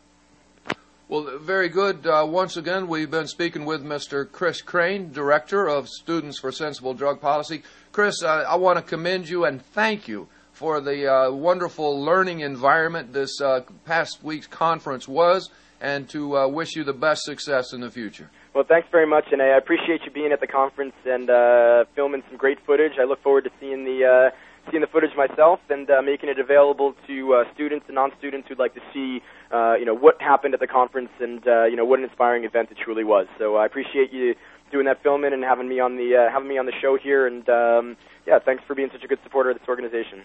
Well, 1.07 1.39
very 1.39 1.69
good. 1.69 2.07
Uh, 2.07 2.25
once 2.27 2.57
again, 2.57 2.89
we've 2.89 3.11
been 3.11 3.27
speaking 3.27 3.67
with 3.67 3.85
Mr. 3.85 4.31
Kris 4.31 4.63
Krane, 4.63 5.13
Director 5.13 5.69
of 5.69 5.87
Students 5.89 6.39
for 6.39 6.51
Sensible 6.51 6.95
Drug 6.95 7.21
Policy. 7.21 7.63
Kris, 7.93 8.23
uh, 8.23 8.45
I 8.49 8.57
want 8.57 8.79
to 8.79 8.83
commend 8.83 9.29
you 9.29 9.45
and 9.45 9.61
thank 9.61 10.09
you 10.09 10.29
for 10.55 10.81
the 10.81 11.13
uh, 11.13 11.33
wonderful 11.33 12.01
learning 12.01 12.41
environment 12.41 13.13
this 13.13 13.41
uh, 13.41 13.61
past 13.85 14.23
week's 14.23 14.47
conference 14.47 15.09
was, 15.09 15.51
and 15.81 16.09
to 16.09 16.37
uh, 16.37 16.49
wish 16.49 16.77
you 16.77 16.85
the 16.85 16.93
best 16.93 17.23
success 17.23 17.73
in 17.73 17.81
the 17.81 17.91
future. 17.91 18.31
Well, 18.55 18.65
thanks 18.67 18.87
very 18.93 19.07
much, 19.07 19.25
and 19.33 19.43
I 19.43 19.59
appreciate 19.59 20.03
you 20.05 20.13
being 20.13 20.31
at 20.31 20.41
the 20.41 20.47
conference 20.47 20.95
and 21.05 21.29
uh, 21.29 21.85
filming 21.97 22.23
some 22.29 22.39
great 22.39 22.59
footage. 22.65 22.93
I 23.01 23.05
look 23.05 23.21
forward 23.21 23.45
to 23.45 23.51
seeing 23.59 23.85
the 23.85 24.31
uh, 24.31 24.71
seeing 24.71 24.81
the 24.81 24.87
footage 24.87 25.11
myself 25.17 25.59
and 25.69 25.91
uh, 25.91 26.01
making 26.03 26.29
it 26.29 26.39
available 26.39 26.95
to 27.09 27.45
students 27.53 27.85
and 27.89 27.97
non-students 27.97 28.49
who'd 28.49 28.59
like 28.59 28.75
to 28.75 28.81
see, 28.95 29.21
you 29.51 29.85
know, 29.85 29.93
what 29.95 30.23
happened 30.23 30.55
at 30.55 30.61
the 30.61 30.69
conference 30.69 31.11
and 31.21 31.43
you 31.69 31.77
know 31.77 31.85
what 31.85 31.99
an 31.99 32.05
inspiring 32.05 32.45
event 32.45 32.71
it 32.71 32.79
truly 32.83 33.03
was. 33.03 33.27
So 33.39 33.57
I 33.57 33.67
appreciate 33.67 34.13
you 34.13 34.37
doing 34.71 34.87
that 34.87 35.03
filming 35.03 35.33
and 35.33 35.43
having 35.43 35.69
me 35.69 35.81
on 35.81 35.97
the 35.97 36.29
having 36.33 36.49
me 36.49 36.59
on 36.59 36.67
the 36.67 36.73
show 36.81 36.97
here. 36.97 37.27
And 37.27 37.47
um, 37.49 37.97
yeah, 38.25 38.39
thanks 38.39 38.63
for 38.65 38.77
being 38.77 38.91
such 38.93 39.03
a 39.03 39.09
good 39.09 39.19
supporter 39.25 39.51
of 39.51 39.59
this 39.59 39.69
organization. 39.69 40.23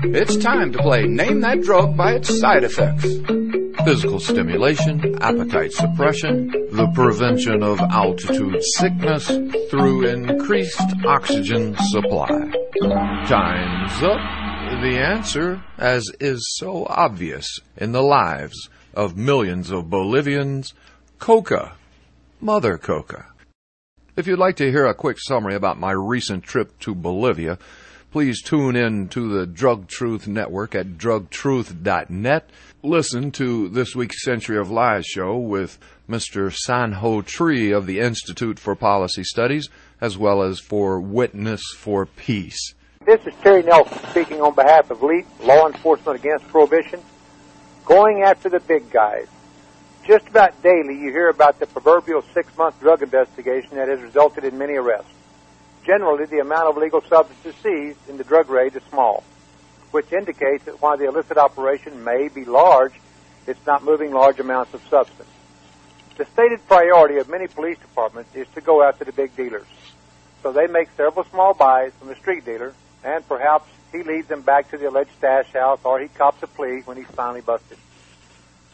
It's 0.00 0.36
time 0.36 0.72
to 0.72 0.78
play 0.78 1.06
Name 1.06 1.40
That 1.40 1.60
Drug 1.62 1.96
by 1.96 2.12
its 2.12 2.38
side 2.38 2.62
effects. 2.62 3.04
Physical 3.84 4.20
stimulation, 4.20 5.20
appetite 5.20 5.72
suppression, 5.72 6.48
the 6.70 6.88
prevention 6.94 7.64
of 7.64 7.80
altitude 7.80 8.62
sickness 8.76 9.26
through 9.70 10.06
increased 10.06 10.80
oxygen 11.04 11.76
supply. 11.90 12.28
Time's 13.26 14.02
up. 14.02 14.80
The 14.82 14.98
answer, 14.98 15.64
as 15.78 16.08
is 16.20 16.46
so 16.56 16.86
obvious 16.88 17.58
in 17.76 17.90
the 17.90 18.02
lives 18.02 18.70
of 18.94 19.16
millions 19.16 19.70
of 19.72 19.90
Bolivians, 19.90 20.74
coca. 21.18 21.72
Mother 22.40 22.78
coca. 22.78 23.26
If 24.16 24.26
you'd 24.26 24.38
like 24.38 24.56
to 24.56 24.70
hear 24.70 24.86
a 24.86 24.94
quick 24.94 25.16
summary 25.20 25.54
about 25.54 25.78
my 25.78 25.92
recent 25.92 26.42
trip 26.44 26.76
to 26.80 26.94
Bolivia, 26.94 27.58
Please 28.10 28.40
tune 28.40 28.74
in 28.74 29.08
to 29.08 29.28
the 29.28 29.46
Drug 29.46 29.86
Truth 29.86 30.26
Network 30.26 30.74
at 30.74 30.96
drugtruth.net. 30.96 32.48
Listen 32.82 33.30
to 33.32 33.68
this 33.68 33.94
week's 33.94 34.24
Century 34.24 34.56
of 34.56 34.70
Lies 34.70 35.04
show 35.04 35.36
with 35.36 35.78
Mr. 36.08 36.50
Sanho 36.66 37.22
Tree 37.22 37.70
of 37.70 37.84
the 37.84 38.00
Institute 38.00 38.58
for 38.58 38.74
Policy 38.74 39.24
Studies, 39.24 39.68
as 40.00 40.16
well 40.16 40.42
as 40.42 40.58
for 40.58 40.98
Witness 40.98 41.60
for 41.76 42.06
Peace. 42.06 42.72
This 43.04 43.20
is 43.26 43.34
Terry 43.42 43.62
Nelson 43.62 43.98
speaking 44.10 44.40
on 44.40 44.54
behalf 44.54 44.90
of 44.90 45.02
LEAP, 45.02 45.26
Law 45.42 45.66
Enforcement 45.66 46.18
Against 46.18 46.48
Prohibition, 46.48 47.02
going 47.84 48.22
after 48.22 48.48
the 48.48 48.60
big 48.60 48.90
guys. 48.90 49.26
Just 50.06 50.26
about 50.28 50.62
daily 50.62 50.94
you 50.94 51.10
hear 51.10 51.28
about 51.28 51.60
the 51.60 51.66
proverbial 51.66 52.22
six-month 52.32 52.80
drug 52.80 53.02
investigation 53.02 53.76
that 53.76 53.88
has 53.88 54.00
resulted 54.00 54.44
in 54.44 54.56
many 54.56 54.76
arrests. 54.76 55.12
Generally, 55.84 56.26
the 56.26 56.40
amount 56.40 56.68
of 56.68 56.76
illegal 56.76 57.02
substances 57.02 57.54
seized 57.62 58.08
in 58.08 58.18
the 58.18 58.24
drug 58.24 58.50
raid 58.50 58.76
is 58.76 58.82
small, 58.90 59.24
which 59.90 60.12
indicates 60.12 60.64
that 60.64 60.82
while 60.82 60.96
the 60.96 61.06
illicit 61.06 61.38
operation 61.38 62.04
may 62.04 62.28
be 62.28 62.44
large, 62.44 62.92
it's 63.46 63.64
not 63.66 63.82
moving 63.82 64.12
large 64.12 64.38
amounts 64.38 64.74
of 64.74 64.82
substance. 64.88 65.28
The 66.16 66.26
stated 66.26 66.66
priority 66.66 67.16
of 67.18 67.28
many 67.28 67.46
police 67.46 67.78
departments 67.78 68.34
is 68.34 68.46
to 68.54 68.60
go 68.60 68.82
after 68.82 69.04
the 69.04 69.12
big 69.12 69.34
dealers. 69.36 69.66
So 70.42 70.52
they 70.52 70.66
make 70.66 70.88
several 70.96 71.24
small 71.26 71.54
buys 71.54 71.92
from 71.98 72.08
the 72.08 72.16
street 72.16 72.44
dealer, 72.44 72.74
and 73.04 73.26
perhaps 73.26 73.68
he 73.92 74.02
leads 74.02 74.28
them 74.28 74.42
back 74.42 74.70
to 74.70 74.78
the 74.78 74.88
alleged 74.88 75.10
stash 75.16 75.52
house 75.52 75.80
or 75.84 76.00
he 76.00 76.08
cops 76.08 76.42
a 76.42 76.46
plea 76.46 76.82
when 76.84 76.96
he's 76.96 77.06
finally 77.06 77.40
busted. 77.40 77.78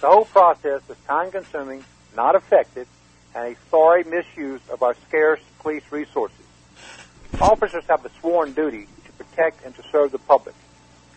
The 0.00 0.08
whole 0.08 0.24
process 0.24 0.82
is 0.88 0.96
time 1.06 1.30
consuming, 1.30 1.84
not 2.16 2.34
effective, 2.34 2.88
and 3.34 3.54
a 3.54 3.56
sorry 3.70 4.04
misuse 4.04 4.60
of 4.70 4.82
our 4.82 4.94
scarce 5.08 5.40
police 5.60 5.84
resources. 5.90 6.43
Officers 7.44 7.84
have 7.90 8.02
a 8.06 8.10
sworn 8.20 8.54
duty 8.54 8.88
to 9.04 9.12
protect 9.22 9.66
and 9.66 9.76
to 9.76 9.82
serve 9.92 10.12
the 10.12 10.18
public. 10.18 10.54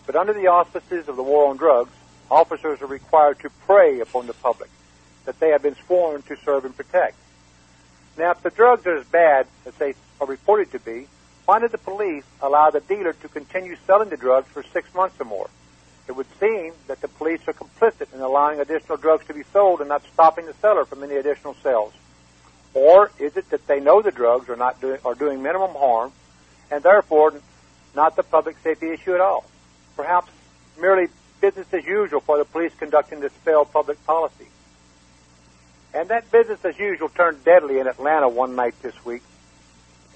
But 0.05 0.17
under 0.17 0.33
the 0.33 0.47
auspices 0.47 1.07
of 1.07 1.15
the 1.15 1.23
war 1.23 1.47
on 1.49 1.55
drugs, 1.55 1.93
officers 2.29 2.81
are 2.81 2.85
required 2.85 3.39
to 3.39 3.49
prey 3.65 4.01
upon 4.01 4.27
the 4.27 4.33
public 4.33 4.69
that 5.23 5.39
they 5.39 5.51
have 5.51 5.63
been 5.63 5.77
sworn 5.85 6.23
to 6.23 6.35
serve 6.43 6.65
and 6.65 6.75
protect. 6.75 7.15
Now, 8.17 8.31
if 8.31 8.43
the 8.43 8.49
drugs 8.49 8.85
are 8.85 8.97
as 8.97 9.07
bad 9.07 9.47
as 9.65 9.73
they 9.75 9.93
are 10.19 10.27
reported 10.27 10.69
to 10.73 10.79
be, 10.79 11.07
why 11.45 11.59
did 11.59 11.71
the 11.71 11.77
police 11.77 12.25
allow 12.41 12.71
the 12.71 12.81
dealer 12.81 13.13
to 13.13 13.29
continue 13.29 13.77
selling 13.87 14.09
the 14.09 14.17
drugs 14.17 14.49
for 14.49 14.63
six 14.73 14.93
months 14.93 15.15
or 15.21 15.25
more? 15.25 15.49
It 16.09 16.11
would 16.11 16.27
seem 16.41 16.73
that 16.87 16.99
the 16.99 17.07
police 17.07 17.39
are 17.47 17.53
complicit 17.53 18.13
in 18.13 18.19
allowing 18.19 18.59
additional 18.59 18.97
drugs 18.97 19.25
to 19.27 19.33
be 19.33 19.43
sold 19.53 19.79
and 19.79 19.87
not 19.87 20.03
stopping 20.11 20.45
the 20.45 20.53
seller 20.55 20.83
from 20.83 21.03
any 21.03 21.15
additional 21.15 21.55
sales. 21.63 21.93
Or 22.73 23.11
is 23.19 23.35
it 23.37 23.49
that 23.49 23.65
they 23.67 23.79
know 23.79 24.01
the 24.01 24.11
drugs 24.11 24.49
are 24.49 24.55
not 24.55 24.79
doing 24.81 24.99
are 25.03 25.15
doing 25.15 25.41
minimum 25.41 25.71
harm, 25.71 26.11
and 26.69 26.83
therefore 26.83 27.33
not 27.95 28.15
the 28.15 28.23
public 28.23 28.57
safety 28.63 28.91
issue 28.91 29.13
at 29.13 29.21
all? 29.21 29.45
Perhaps 29.95 30.31
merely 30.79 31.07
business 31.41 31.67
as 31.71 31.85
usual 31.85 32.19
for 32.19 32.37
the 32.37 32.45
police 32.45 32.71
conducting 32.77 33.19
this 33.19 33.31
failed 33.43 33.71
public 33.71 34.03
policy. 34.05 34.47
And 35.93 36.09
that 36.09 36.31
business 36.31 36.63
as 36.63 36.77
usual 36.77 37.09
turned 37.09 37.43
deadly 37.43 37.79
in 37.79 37.87
Atlanta 37.87 38.27
one 38.29 38.55
night 38.55 38.75
this 38.81 38.93
week. 39.05 39.23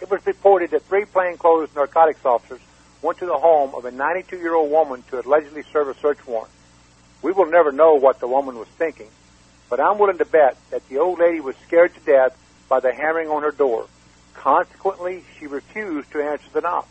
It 0.01 0.09
was 0.09 0.25
reported 0.25 0.71
that 0.71 0.83
three 0.83 1.05
plainclothes 1.05 1.73
narcotics 1.75 2.25
officers 2.25 2.59
went 3.01 3.19
to 3.19 3.25
the 3.25 3.37
home 3.37 3.73
of 3.73 3.85
a 3.85 3.91
92-year-old 3.91 4.69
woman 4.69 5.03
to 5.09 5.19
allegedly 5.19 5.63
serve 5.71 5.87
a 5.87 5.95
search 5.95 6.25
warrant. 6.27 6.51
We 7.21 7.31
will 7.31 7.49
never 7.49 7.71
know 7.71 7.95
what 7.95 8.19
the 8.19 8.27
woman 8.27 8.57
was 8.57 8.67
thinking, 8.67 9.07
but 9.71 9.79
I'm 9.79 9.97
willing 9.97 10.17
to 10.17 10.25
bet 10.25 10.57
that 10.69 10.87
the 10.89 10.97
old 10.97 11.19
lady 11.19 11.39
was 11.39 11.55
scared 11.65 11.95
to 11.95 12.01
death 12.01 12.37
by 12.67 12.81
the 12.81 12.93
hammering 12.93 13.29
on 13.29 13.41
her 13.41 13.51
door. 13.51 13.87
Consequently, 14.33 15.23
she 15.39 15.47
refused 15.47 16.11
to 16.11 16.21
answer 16.21 16.47
the 16.51 16.59
knock. 16.59 16.89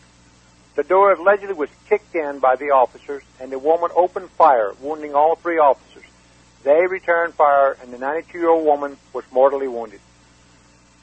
The 0.76 0.82
door 0.82 1.12
allegedly 1.12 1.54
was 1.54 1.68
kicked 1.90 2.14
in 2.14 2.38
by 2.38 2.56
the 2.56 2.70
officers, 2.70 3.22
and 3.38 3.52
the 3.52 3.58
woman 3.58 3.90
opened 3.94 4.30
fire, 4.30 4.72
wounding 4.80 5.14
all 5.14 5.36
three 5.36 5.58
officers. 5.58 6.04
They 6.62 6.86
returned 6.86 7.34
fire, 7.34 7.76
and 7.82 7.92
the 7.92 7.98
92-year-old 7.98 8.64
woman 8.64 8.96
was 9.12 9.24
mortally 9.30 9.68
wounded. 9.68 10.00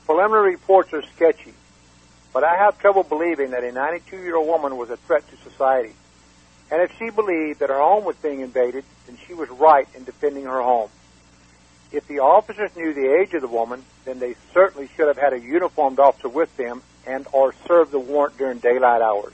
Preliminary 0.08 0.54
reports 0.54 0.94
are 0.94 1.04
sketchy, 1.04 1.54
but 2.34 2.44
I 2.44 2.56
have 2.56 2.80
trouble 2.80 3.04
believing 3.04 3.52
that 3.52 3.64
a 3.64 3.72
92-year-old 3.72 4.48
woman 4.48 4.78
was 4.78 4.90
a 4.90 4.98
threat 4.98 5.24
to 5.30 5.50
society. 5.50 5.94
And 6.72 6.82
if 6.82 6.98
she 6.98 7.12
believed 7.12 7.60
that 7.60 7.70
her 7.70 7.78
home 7.78 8.04
was 8.04 8.16
being 8.16 8.40
invaded, 8.40 8.84
then 9.06 9.20
she 9.28 9.36
was 9.36 9.50
right 9.50 9.88
in 9.94 10.06
defending 10.06 10.46
her 10.46 10.62
home. 10.62 10.90
If 11.92 12.08
the 12.08 12.20
officers 12.20 12.76
knew 12.76 12.94
the 12.94 13.20
age 13.22 13.34
of 13.34 13.42
the 13.42 13.48
woman, 13.48 13.84
then 14.06 14.20
they 14.20 14.36
certainly 14.54 14.90
should 14.96 15.08
have 15.08 15.18
had 15.18 15.34
a 15.34 15.40
uniformed 15.40 16.00
officer 16.00 16.28
with 16.28 16.56
them 16.58 16.82
and 17.06 17.26
or 17.32 17.54
served 17.68 17.92
the 17.92 18.00
warrant 18.00 18.38
during 18.38 18.60
daylight 18.60 19.02
hours. 19.02 19.34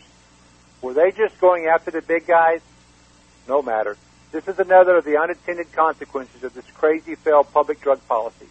Were 0.82 0.94
they 0.94 1.12
just 1.12 1.40
going 1.40 1.66
after 1.66 1.92
the 1.92 2.02
big 2.02 2.28
guys? 2.28 2.62
No 3.48 3.62
matter. 3.62 3.98
This 4.32 4.48
is 4.48 4.60
another 4.60 4.98
of 4.98 5.06
the 5.06 5.18
unintended 5.18 5.72
consequences 5.72 6.44
of 6.44 6.54
this 6.54 6.66
crazy 6.74 7.16
failed 7.16 7.52
public 7.52 7.82
drug 7.82 8.06
policy. 8.08 8.48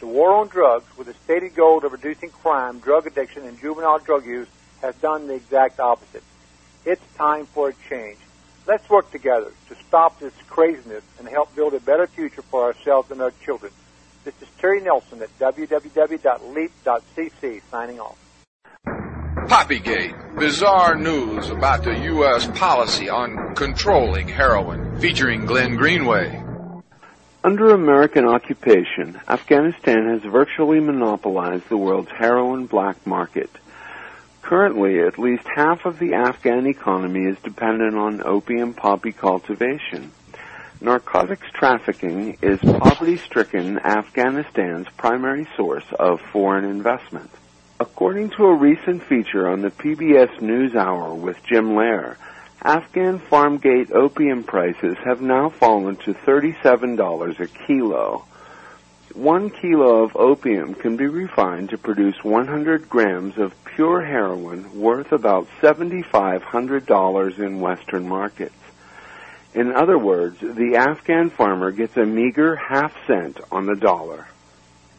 The 0.00 0.06
war 0.06 0.34
on 0.34 0.48
drugs, 0.48 0.86
with 0.96 1.06
the 1.06 1.14
stated 1.24 1.54
goal 1.54 1.84
of 1.84 1.92
reducing 1.92 2.30
crime, 2.30 2.80
drug 2.80 3.06
addiction, 3.06 3.44
and 3.44 3.58
juvenile 3.58 3.98
drug 3.98 4.26
use, 4.26 4.48
has 4.82 4.94
done 4.96 5.26
the 5.26 5.34
exact 5.34 5.80
opposite. 5.80 6.22
It's 6.84 7.02
time 7.16 7.46
for 7.46 7.70
a 7.70 7.74
change. 7.88 8.18
Let's 8.66 8.88
work 8.90 9.12
together 9.12 9.52
to 9.68 9.76
stop 9.86 10.18
this 10.18 10.32
craziness 10.48 11.04
and 11.20 11.28
help 11.28 11.54
build 11.54 11.74
a 11.74 11.80
better 11.80 12.08
future 12.08 12.42
for 12.42 12.64
ourselves 12.64 13.12
and 13.12 13.22
our 13.22 13.30
children. 13.44 13.72
This 14.24 14.34
is 14.42 14.48
Terry 14.58 14.80
Nelson 14.80 15.22
at 15.22 15.30
www.leap.cc 15.38 16.22
signing 17.70 18.00
off. 18.00 18.18
Poppygate, 19.46 20.36
bizarre 20.36 20.96
news 20.96 21.48
about 21.50 21.84
the 21.84 21.96
U.S. 21.96 22.48
policy 22.58 23.08
on 23.08 23.54
controlling 23.54 24.26
heroin, 24.26 24.98
featuring 24.98 25.46
Glenn 25.46 25.76
Greenway. 25.76 26.42
Under 27.44 27.70
American 27.70 28.26
occupation, 28.26 29.20
Afghanistan 29.28 30.08
has 30.08 30.22
virtually 30.24 30.80
monopolized 30.80 31.68
the 31.68 31.76
world's 31.76 32.10
heroin 32.10 32.66
black 32.66 33.06
market. 33.06 33.50
Currently, 34.46 35.00
at 35.00 35.18
least 35.18 35.42
half 35.56 35.86
of 35.86 35.98
the 35.98 36.14
Afghan 36.14 36.68
economy 36.68 37.24
is 37.24 37.36
dependent 37.42 37.96
on 37.96 38.22
opium 38.24 38.74
poppy 38.74 39.10
cultivation. 39.10 40.12
Narcotics 40.80 41.48
trafficking 41.52 42.38
is 42.40 42.60
poverty-stricken 42.60 43.80
Afghanistan's 43.80 44.86
primary 44.96 45.48
source 45.56 45.86
of 45.98 46.20
foreign 46.20 46.64
investment. 46.64 47.28
According 47.80 48.30
to 48.36 48.44
a 48.44 48.54
recent 48.54 49.02
feature 49.02 49.48
on 49.48 49.62
the 49.62 49.70
PBS 49.72 50.38
NewsHour 50.38 51.16
with 51.16 51.42
Jim 51.42 51.70
Lehrer, 51.70 52.14
Afghan 52.62 53.18
farm 53.18 53.58
gate 53.58 53.90
opium 53.90 54.44
prices 54.44 54.96
have 55.04 55.20
now 55.20 55.48
fallen 55.48 55.96
to 55.96 56.14
$37 56.14 57.40
a 57.40 57.46
kilo. 57.66 58.24
One 59.16 59.48
kilo 59.48 60.04
of 60.04 60.14
opium 60.14 60.74
can 60.74 60.98
be 60.98 61.06
refined 61.06 61.70
to 61.70 61.78
produce 61.78 62.22
100 62.22 62.86
grams 62.90 63.38
of 63.38 63.54
pure 63.64 64.02
heroin 64.02 64.78
worth 64.78 65.10
about 65.10 65.48
$7,500 65.62 67.38
in 67.38 67.60
Western 67.60 68.06
markets. 68.06 68.54
In 69.54 69.72
other 69.72 69.96
words, 69.96 70.36
the 70.40 70.76
Afghan 70.76 71.30
farmer 71.30 71.70
gets 71.70 71.96
a 71.96 72.04
meager 72.04 72.56
half 72.56 72.94
cent 73.06 73.40
on 73.50 73.64
the 73.64 73.74
dollar. 73.74 74.28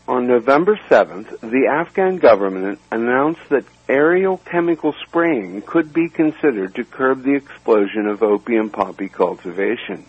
On 0.07 0.25
November 0.25 0.79
7th, 0.89 1.39
the 1.41 1.67
Afghan 1.67 2.17
government 2.17 2.79
announced 2.91 3.47
that 3.49 3.65
aerial 3.87 4.39
chemical 4.39 4.95
spraying 5.05 5.61
could 5.61 5.93
be 5.93 6.09
considered 6.09 6.73
to 6.73 6.83
curb 6.83 7.21
the 7.21 7.35
explosion 7.35 8.07
of 8.07 8.23
opium 8.23 8.71
poppy 8.71 9.09
cultivation. 9.09 10.07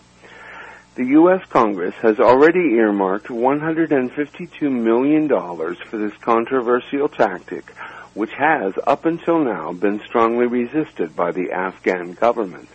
The 0.99 1.15
U.S. 1.15 1.41
Congress 1.49 1.95
has 2.01 2.19
already 2.19 2.73
earmarked 2.73 3.27
$152 3.27 4.69
million 4.69 5.29
for 5.29 5.97
this 5.97 6.11
controversial 6.17 7.07
tactic, 7.07 7.69
which 8.15 8.33
has, 8.33 8.73
up 8.85 9.05
until 9.05 9.39
now, 9.39 9.71
been 9.71 10.01
strongly 10.01 10.45
resisted 10.45 11.15
by 11.15 11.31
the 11.31 11.53
Afghan 11.53 12.15
government. 12.15 12.67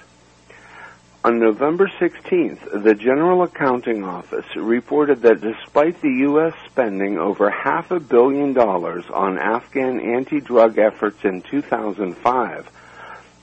On 1.22 1.38
November 1.38 1.86
16th, 2.00 2.82
the 2.82 2.94
General 2.94 3.42
Accounting 3.42 4.04
Office 4.04 4.56
reported 4.56 5.20
that 5.20 5.42
despite 5.42 6.00
the 6.00 6.20
U.S. 6.20 6.54
spending 6.64 7.18
over 7.18 7.50
half 7.50 7.90
a 7.90 8.00
billion 8.00 8.54
dollars 8.54 9.04
on 9.12 9.38
Afghan 9.38 10.00
anti-drug 10.00 10.78
efforts 10.78 11.22
in 11.24 11.42
2005, 11.42 12.70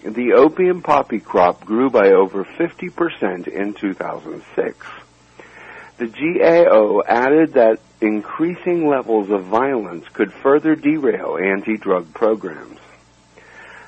the 0.04 0.34
opium 0.34 0.82
poppy 0.82 1.20
crop 1.20 1.66
grew 1.66 1.90
by 1.90 2.12
over 2.12 2.44
50% 2.44 3.48
in 3.48 3.74
2006. 3.74 4.88
The 5.98 6.08
GAO 6.08 7.04
added 7.08 7.54
that 7.54 7.80
increasing 8.00 8.88
levels 8.88 9.30
of 9.30 9.44
violence 9.44 10.06
could 10.14 10.34
further 10.34 10.76
derail 10.76 11.38
anti-drug 11.38 12.14
programs 12.14 12.80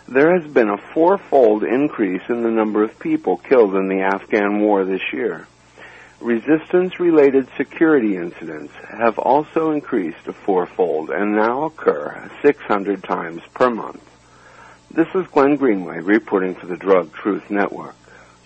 there 0.08 0.38
has 0.38 0.52
been 0.52 0.70
a 0.70 0.78
fourfold 0.94 1.64
increase 1.64 2.22
in 2.30 2.44
the 2.44 2.52
number 2.52 2.84
of 2.84 3.00
people 3.00 3.38
killed 3.38 3.76
in 3.76 3.88
the 3.88 4.02
Afghan 4.02 4.60
war 4.60 4.84
this 4.84 5.02
year. 5.14 5.48
Resistance 6.20 7.00
related 7.00 7.48
security 7.58 8.16
incidents 8.16 8.74
have 8.90 9.18
also 9.18 9.72
increased 9.72 10.28
a 10.28 10.34
fourfold 10.34 11.10
and 11.10 11.36
now 11.36 11.64
occur 11.64 12.30
600 12.42 13.04
times 13.04 13.42
per 13.54 13.70
month. 13.70 14.02
This 14.96 15.08
is 15.16 15.26
Glenn 15.32 15.56
Greenway 15.56 16.02
reporting 16.02 16.54
for 16.54 16.68
the 16.68 16.78
Drug 16.78 17.12
Truth 17.14 17.50
Network. 17.50 17.96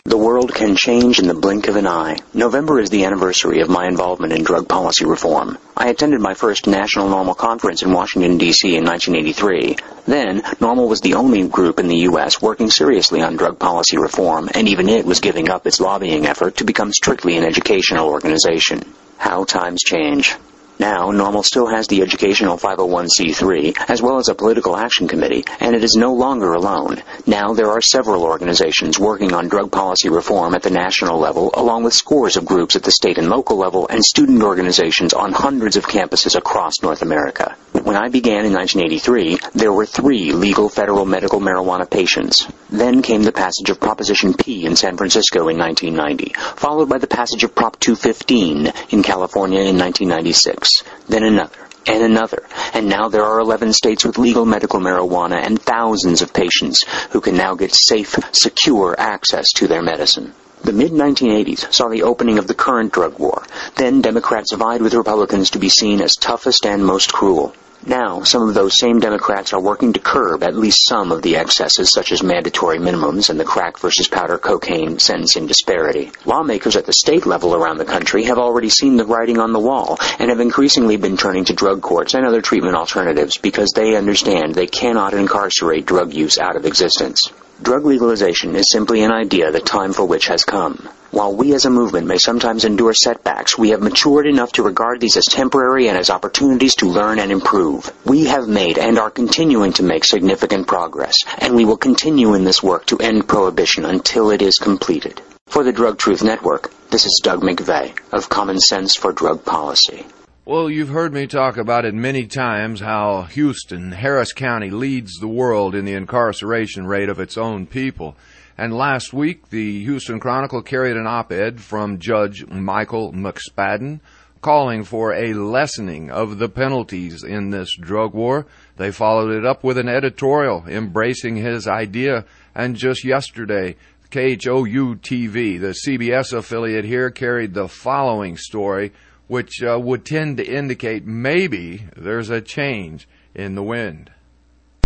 The 0.05 0.15
world 0.15 0.55
can 0.55 0.77
change 0.77 1.19
in 1.19 1.27
the 1.27 1.33
blink 1.33 1.67
of 1.67 1.75
an 1.75 1.85
eye. 1.85 2.19
November 2.33 2.79
is 2.79 2.89
the 2.89 3.03
anniversary 3.03 3.59
of 3.59 3.67
my 3.67 3.85
involvement 3.85 4.31
in 4.31 4.45
drug 4.45 4.69
policy 4.69 5.05
reform. 5.05 5.57
I 5.75 5.89
attended 5.89 6.21
my 6.21 6.35
first 6.35 6.65
National 6.65 7.09
NORML 7.09 7.35
conference 7.35 7.83
in 7.83 7.91
Washington, 7.91 8.37
D.C. 8.37 8.77
in 8.77 8.85
1983. 8.85 9.75
Then, 10.05 10.41
NORML 10.61 10.87
was 10.87 11.01
the 11.01 11.15
only 11.15 11.45
group 11.49 11.79
in 11.79 11.89
the 11.89 12.03
U.S. 12.11 12.41
working 12.41 12.69
seriously 12.69 13.21
on 13.21 13.35
drug 13.35 13.59
policy 13.59 13.97
reform, 13.97 14.47
and 14.53 14.69
even 14.69 14.87
it 14.87 15.05
was 15.05 15.19
giving 15.19 15.49
up 15.49 15.67
its 15.67 15.81
lobbying 15.81 16.27
effort 16.27 16.55
to 16.55 16.63
become 16.63 16.93
strictly 16.93 17.35
an 17.35 17.43
educational 17.43 18.07
organization. 18.07 18.83
How 19.17 19.43
times 19.43 19.81
change. 19.85 20.37
Now, 20.79 21.09
NORML 21.09 21.43
still 21.43 21.65
has 21.65 21.87
the 21.87 22.03
educational 22.03 22.55
501c3, 22.55 23.89
as 23.89 23.99
well 23.99 24.19
as 24.19 24.29
a 24.29 24.35
political 24.35 24.77
action 24.77 25.07
committee, 25.07 25.43
and 25.59 25.75
it 25.75 25.83
is 25.83 25.95
no 25.95 26.13
longer 26.13 26.53
alone. 26.53 27.01
Now 27.25 27.53
there 27.53 27.71
are 27.71 27.81
several 27.81 28.21
organizations 28.21 28.99
working 28.99 29.33
on 29.33 29.47
drug 29.47 29.71
policy 29.71 30.09
reform 30.09 30.53
at 30.53 30.61
the 30.61 30.69
national 30.69 31.17
level, 31.17 31.49
along 31.55 31.83
with 31.83 31.95
scores 31.95 32.37
of 32.37 32.45
groups 32.45 32.75
at 32.75 32.83
the 32.83 32.91
state 32.91 33.17
and 33.17 33.27
local 33.27 33.57
level, 33.57 33.87
and 33.87 34.03
student 34.05 34.43
organizations 34.43 35.13
on 35.13 35.31
hundreds 35.31 35.77
of 35.77 35.87
campuses 35.87 36.35
across 36.35 36.83
North 36.83 37.01
America. 37.01 37.55
When 37.71 37.95
I 37.95 38.09
began 38.09 38.45
in 38.45 38.53
1983, 38.53 39.39
there 39.55 39.73
were 39.73 39.85
three 39.87 40.31
legal 40.31 40.69
federal 40.69 41.05
medical 41.05 41.39
marijuana 41.39 41.89
patients. 41.89 42.45
Then 42.69 43.01
came 43.01 43.23
the 43.23 43.31
passage 43.31 43.71
of 43.71 43.79
Proposition 43.79 44.35
P 44.35 44.65
in 44.65 44.75
San 44.75 44.95
Francisco 44.95 45.47
in 45.47 45.57
1990, 45.57 46.33
followed 46.55 46.89
by 46.89 46.99
the 46.99 47.07
passage 47.07 47.43
of 47.43 47.55
Prop 47.55 47.79
215 47.79 48.71
in 48.91 49.01
California 49.01 49.61
in 49.61 49.77
1996 49.77 50.66
then 51.07 51.23
another, 51.23 51.67
and 51.85 52.03
another. 52.03 52.45
And 52.73 52.87
now 52.89 53.09
there 53.09 53.23
are 53.23 53.39
11 53.39 53.73
states 53.73 54.05
with 54.05 54.17
legal 54.17 54.45
medical 54.45 54.79
marijuana 54.79 55.45
and 55.45 55.61
thousands 55.61 56.21
of 56.21 56.33
patients 56.33 56.83
who 57.11 57.21
can 57.21 57.37
now 57.37 57.55
get 57.55 57.73
safe, 57.73 58.15
secure 58.33 58.95
access 58.97 59.51
to 59.53 59.67
their 59.67 59.81
medicine. 59.81 60.33
The 60.63 60.73
mid-1980s 60.73 61.73
saw 61.73 61.87
the 61.87 62.03
opening 62.03 62.39
of 62.39 62.47
the 62.47 62.55
current 62.55 62.91
drug 62.91 63.19
war. 63.19 63.43
Then 63.75 64.01
Democrats 64.01 64.53
vied 64.53 64.81
with 64.81 64.95
Republicans 64.95 65.51
to 65.51 65.59
be 65.59 65.69
seen 65.69 66.01
as 66.01 66.15
toughest 66.15 66.65
and 66.65 66.85
most 66.85 67.13
cruel. 67.13 67.53
Now, 67.87 68.23
some 68.23 68.49
of 68.49 68.53
those 68.53 68.77
same 68.77 68.99
Democrats 68.99 69.53
are 69.53 69.61
working 69.61 69.93
to 69.93 70.01
curb 70.01 70.43
at 70.43 70.57
least 70.57 70.85
some 70.89 71.09
of 71.09 71.21
the 71.21 71.37
excesses, 71.37 71.89
such 71.89 72.11
as 72.11 72.21
mandatory 72.21 72.79
minimums 72.79 73.29
and 73.29 73.39
the 73.39 73.45
crack 73.45 73.79
versus 73.79 74.09
powder 74.09 74.37
cocaine 74.37 74.99
sentencing 74.99 75.47
disparity. 75.47 76.11
Lawmakers 76.25 76.75
at 76.75 76.85
the 76.85 76.91
state 76.91 77.25
level 77.25 77.55
around 77.55 77.77
the 77.77 77.85
country 77.85 78.25
have 78.25 78.39
already 78.39 78.67
seen 78.67 78.97
the 78.97 79.05
writing 79.05 79.39
on 79.39 79.53
the 79.53 79.59
wall 79.61 79.97
and 80.19 80.29
have 80.29 80.41
increasingly 80.41 80.97
been 80.97 81.15
turning 81.15 81.45
to 81.45 81.53
drug 81.53 81.81
courts 81.81 82.13
and 82.13 82.25
other 82.25 82.41
treatment 82.41 82.75
alternatives 82.75 83.37
because 83.37 83.71
they 83.73 83.95
understand 83.95 84.53
they 84.53 84.67
cannot 84.67 85.13
incarcerate 85.13 85.85
drug 85.85 86.13
use 86.13 86.37
out 86.37 86.57
of 86.57 86.65
existence. 86.65 87.31
Drug 87.61 87.85
legalization 87.85 88.57
is 88.57 88.69
simply 88.69 89.01
an 89.03 89.13
idea 89.13 89.49
the 89.49 89.61
time 89.61 89.93
for 89.93 90.03
which 90.03 90.27
has 90.27 90.43
come. 90.43 90.89
While 91.11 91.33
we 91.35 91.53
as 91.53 91.65
a 91.65 91.69
movement 91.69 92.05
may 92.05 92.17
sometimes 92.17 92.65
endure 92.65 92.93
setbacks, 92.93 93.57
we 93.57 93.69
have 93.69 93.81
matured 93.81 94.27
enough 94.27 94.51
to 94.53 94.63
regard 94.63 94.99
these 94.99 95.15
as 95.15 95.23
temporary 95.23 95.87
and 95.87 95.97
as 95.97 96.09
opportunities 96.09 96.75
to 96.75 96.85
learn 96.85 97.17
and 97.19 97.31
improve. 97.31 97.89
We 98.05 98.25
have 98.25 98.49
made 98.49 98.77
and 98.77 98.99
are 98.99 99.09
continuing 99.09 99.71
to 99.73 99.83
make 99.83 100.03
significant 100.03 100.67
progress, 100.67 101.15
and 101.39 101.55
we 101.55 101.63
will 101.63 101.77
continue 101.77 102.33
in 102.33 102.43
this 102.43 102.61
work 102.61 102.85
to 102.87 102.97
end 102.97 103.27
prohibition 103.27 103.85
until 103.85 104.31
it 104.31 104.41
is 104.41 104.57
completed. 104.57 105.21
For 105.47 105.63
the 105.63 105.71
Drug 105.71 105.97
Truth 105.97 106.23
Network, 106.23 106.71
this 106.89 107.05
is 107.05 107.21
Doug 107.23 107.41
McVay 107.41 107.97
of 108.11 108.27
Common 108.27 108.59
Sense 108.59 108.95
for 108.97 109.13
Drug 109.13 109.45
Policy. 109.45 110.05
Well, 110.43 110.69
you've 110.69 110.89
heard 110.89 111.13
me 111.13 111.27
talk 111.27 111.57
about 111.57 111.83
it 111.83 111.93
many 111.93 112.25
times 112.25 112.79
how 112.79 113.23
Houston, 113.23 113.91
Harris 113.91 114.33
County 114.33 114.69
leads 114.69 115.19
the 115.19 115.27
world 115.27 115.73
in 115.75 115.83
the 115.83 115.93
incarceration 115.93 116.85
rate 116.85 117.09
of 117.09 117.19
its 117.19 117.37
own 117.37 117.65
people. 117.65 118.15
And 118.57 118.73
last 118.73 119.13
week, 119.13 119.49
the 119.49 119.83
Houston 119.83 120.19
Chronicle 120.19 120.63
carried 120.63 120.97
an 120.97 121.05
op-ed 121.05 121.61
from 121.61 121.99
Judge 121.99 122.45
Michael 122.47 123.13
McSpadden 123.13 123.99
calling 124.41 124.83
for 124.83 125.13
a 125.13 125.33
lessening 125.33 126.09
of 126.09 126.39
the 126.39 126.49
penalties 126.49 127.23
in 127.23 127.51
this 127.51 127.75
drug 127.75 128.13
war. 128.13 128.47
They 128.77 128.91
followed 128.91 129.31
it 129.31 129.45
up 129.45 129.63
with 129.63 129.77
an 129.77 129.89
editorial 129.89 130.65
embracing 130.67 131.35
his 131.35 131.67
idea. 131.67 132.25
And 132.55 132.75
just 132.75 133.03
yesterday, 133.03 133.75
KHOU 134.09 134.95
TV, 135.01 135.59
the 135.59 135.75
CBS 135.85 136.33
affiliate 136.33 136.85
here, 136.85 137.11
carried 137.11 137.53
the 137.53 137.67
following 137.67 138.37
story 138.37 138.91
which 139.27 139.61
uh, 139.61 139.77
would 139.79 140.05
tend 140.05 140.37
to 140.37 140.45
indicate 140.45 141.05
maybe 141.05 141.85
there's 141.95 142.29
a 142.29 142.41
change 142.41 143.07
in 143.35 143.55
the 143.55 143.63
wind. 143.63 144.09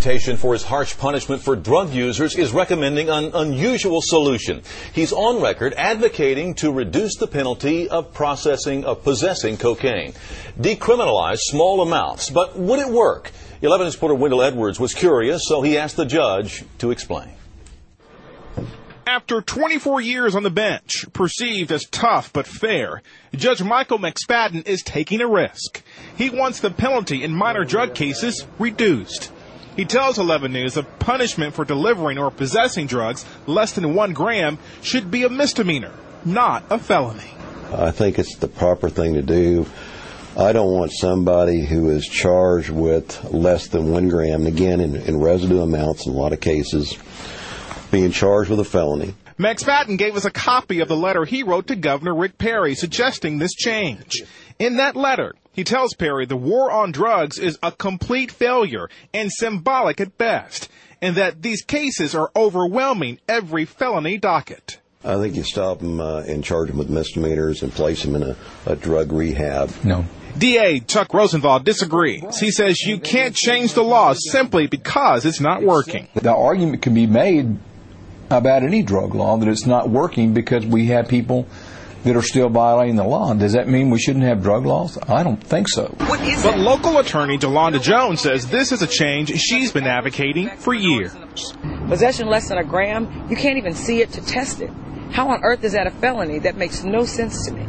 For 0.02 0.54
his 0.54 0.64
harsh 0.64 0.98
punishment 0.98 1.44
for 1.44 1.56
drug 1.56 1.92
users 1.92 2.36
is 2.36 2.52
recommending 2.52 3.08
an 3.10 3.30
unusual 3.36 4.00
solution. 4.02 4.64
He's 4.94 5.14
on 5.14 5.44
record 5.44 5.76
advocating 5.78 6.56
to 6.56 6.72
reduce 6.72 7.18
the 7.18 7.28
penalty 7.28 7.88
of 7.88 8.12
processing 8.12 8.84
of 8.84 9.04
possessing 9.04 9.58
cocaine, 9.58 10.14
decriminalize 10.60 11.38
small 11.38 11.84
amounts. 11.84 12.32
But 12.32 12.58
would 12.58 12.80
it 12.80 12.90
work? 12.90 13.30
11 13.62 13.92
reporter 13.92 14.16
Wendell 14.16 14.42
Edwards 14.42 14.80
was 14.80 14.96
curious, 14.96 15.44
so 15.46 15.62
he 15.62 15.78
asked 15.78 15.98
the 15.98 16.06
judge 16.06 16.64
to 16.80 16.90
explain. 16.90 17.30
After 19.06 19.40
24 19.40 20.02
years 20.02 20.36
on 20.36 20.42
the 20.42 20.50
bench, 20.50 21.06
perceived 21.14 21.72
as 21.72 21.86
tough 21.86 22.34
but 22.34 22.48
fair, 22.48 23.04
Judge 23.36 23.62
Michael 23.62 24.00
McSpadden 24.00 24.68
is 24.68 24.82
taking 24.82 25.22
a 25.22 25.28
risk. 25.28 25.84
He 26.18 26.32
wants 26.32 26.60
the 26.60 26.72
penalty 26.72 27.24
in 27.24 27.36
minor 27.36 27.66
drug 27.66 27.94
cases 27.94 28.48
reduced. 28.58 29.32
He 29.76 29.86
tells 29.86 30.20
11 30.20 30.52
News 30.52 30.74
the 30.74 30.84
punishment 30.84 31.54
for 31.54 31.64
delivering 31.64 32.18
or 32.18 32.30
possessing 32.30 32.88
drugs 32.88 33.26
less 33.48 33.72
than 33.72 33.96
one 33.96 34.14
gram 34.14 34.58
should 34.82 35.10
be 35.10 35.24
a 35.24 35.30
misdemeanor, 35.30 35.94
not 36.26 36.64
a 36.70 36.78
felony. 36.78 37.32
I 37.72 37.92
think 37.92 38.20
it's 38.20 38.36
the 38.36 38.50
proper 38.50 38.90
thing 38.90 39.14
to 39.14 39.22
do. 39.22 39.66
I 40.38 40.54
don't 40.54 40.72
want 40.72 40.92
somebody 40.92 41.66
who 41.66 41.90
is 41.90 42.06
charged 42.06 42.70
with 42.70 43.24
less 43.32 43.68
than 43.68 43.92
one 43.92 44.10
gram, 44.10 44.46
again, 44.46 44.80
in, 44.82 44.96
in 44.96 45.20
residue 45.20 45.62
amounts 45.62 46.06
in 46.06 46.14
a 46.14 46.16
lot 46.16 46.34
of 46.34 46.40
cases, 46.40 46.98
being 47.92 48.12
charged 48.12 48.50
with 48.50 48.60
a 48.60 48.66
felony. 48.66 49.14
McSpadden 49.38 49.98
gave 49.98 50.16
us 50.16 50.26
a 50.26 50.32
copy 50.32 50.82
of 50.82 50.88
the 50.88 50.96
letter 50.96 51.26
he 51.26 51.44
wrote 51.44 51.68
to 51.68 51.76
Governor 51.76 52.16
Rick 52.16 52.38
Perry 52.38 52.76
suggesting 52.76 53.40
this 53.40 53.54
change. 53.54 54.24
In 54.60 54.78
that 54.78 54.96
letter, 54.96 55.34
he 55.52 55.64
tells 55.64 55.94
Perry 55.94 56.26
the 56.26 56.38
war 56.38 56.72
on 56.72 56.92
drugs 56.92 57.38
is 57.38 57.60
a 57.62 57.72
complete 57.72 58.32
failure 58.32 58.90
and 59.14 59.32
symbolic 59.32 60.00
at 60.00 60.18
best, 60.18 60.70
and 61.02 61.16
that 61.16 61.42
these 61.42 61.62
cases 61.62 62.16
are 62.16 62.32
overwhelming 62.36 63.20
every 63.28 63.66
felony 63.66 64.18
docket. 64.18 64.80
I 65.04 65.16
think 65.16 65.36
you 65.36 65.44
stop 65.44 65.80
them 65.80 66.00
uh, 66.00 66.22
and 66.22 66.44
charge 66.44 66.70
them 66.70 66.78
with 66.78 66.90
misdemeanors 66.90 67.64
and 67.64 67.72
place 67.72 68.04
them 68.04 68.16
in 68.16 68.24
a, 68.24 68.36
a 68.68 68.76
drug 68.76 69.12
rehab. 69.12 69.72
No. 69.84 70.06
DA 70.38 70.80
Chuck 70.80 71.14
Rosenthal 71.14 71.60
disagrees. 71.60 72.40
He 72.40 72.52
says 72.52 72.82
you 72.82 73.00
can't 73.00 73.36
change 73.36 73.74
the 73.74 73.84
law 73.84 74.14
simply 74.14 74.68
because 74.68 75.26
it's 75.26 75.42
not 75.42 75.64
working. 75.64 76.08
The 76.14 76.34
argument 76.34 76.82
can 76.82 76.94
be 76.94 77.08
made 77.08 77.58
about 78.30 78.64
any 78.64 78.82
drug 78.82 79.14
law 79.14 79.38
that 79.38 79.48
it's 79.50 79.66
not 79.66 79.90
working 79.90 80.34
because 80.34 80.66
we 80.66 80.86
have 80.88 81.10
people 81.10 81.48
that 82.04 82.16
are 82.16 82.22
still 82.22 82.50
violating 82.50 82.96
the 82.96 83.04
law. 83.04 83.34
Does 83.34 83.54
that 83.54 83.68
mean 83.68 83.90
we 83.90 84.00
shouldn't 84.00 84.26
have 84.26 84.42
drug 84.42 84.66
laws? 84.66 84.98
I 85.08 85.24
don't 85.24 85.42
think 85.42 85.68
so. 85.70 85.96
But 86.00 86.58
local 86.58 86.98
attorney 86.98 87.38
Delonda 87.38 87.82
Jones 87.82 88.22
says 88.22 88.48
this 88.48 88.72
is 88.72 88.82
a 88.82 88.88
change 88.88 89.32
she's 89.40 89.72
been 89.72 89.86
advocating 89.86 90.50
for 90.58 90.74
years. 90.74 91.14
Possession 91.88 92.28
less 92.28 92.50
than 92.50 92.58
a 92.58 92.64
gram, 92.64 93.28
you 93.30 93.36
can't 93.36 93.58
even 93.58 93.74
see 93.74 94.02
it 94.02 94.12
to 94.14 94.22
test 94.26 94.62
it. 94.62 94.72
How 95.12 95.30
on 95.30 95.44
earth 95.44 95.64
is 95.64 95.74
that 95.74 95.88
a 95.88 95.92
felony? 95.92 96.40
That 96.40 96.56
makes 96.56 96.84
no 96.84 97.06
sense 97.06 97.46
to 97.48 97.54
me. 97.54 97.68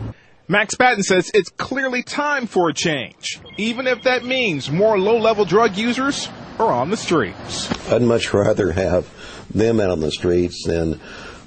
McSpadden 0.48 1.02
says 1.02 1.30
it's 1.34 1.50
clearly 1.50 2.02
time 2.02 2.46
for 2.46 2.68
a 2.68 2.74
change, 2.74 3.40
even 3.56 3.86
if 3.86 4.02
that 4.02 4.24
means 4.24 4.70
more 4.70 4.98
low-level 4.98 5.44
drug 5.44 5.76
users 5.76 6.28
are 6.58 6.72
on 6.72 6.90
the 6.90 6.96
streets. 6.96 7.70
I'd 7.90 8.02
much 8.02 8.32
rather 8.34 8.72
have 8.72 9.08
them 9.50 9.80
out 9.80 9.90
on 9.90 10.00
the 10.00 10.10
streets 10.10 10.64
than 10.66 11.00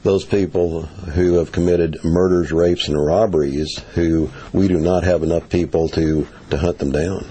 those 0.05 0.23
people 0.23 0.83
who 0.83 1.33
have 1.33 1.51
committed 1.51 1.97
murders, 2.03 2.53
rapes, 2.53 2.87
and 2.87 3.03
robberies 3.03 3.81
who 3.95 4.29
we 4.53 4.67
do 4.69 4.77
not 4.77 5.03
have 5.03 5.23
enough 5.23 5.49
people 5.49 5.89
to, 5.89 6.25
to 6.51 6.57
hunt 6.57 6.77
them 6.77 6.91
down. 6.91 7.25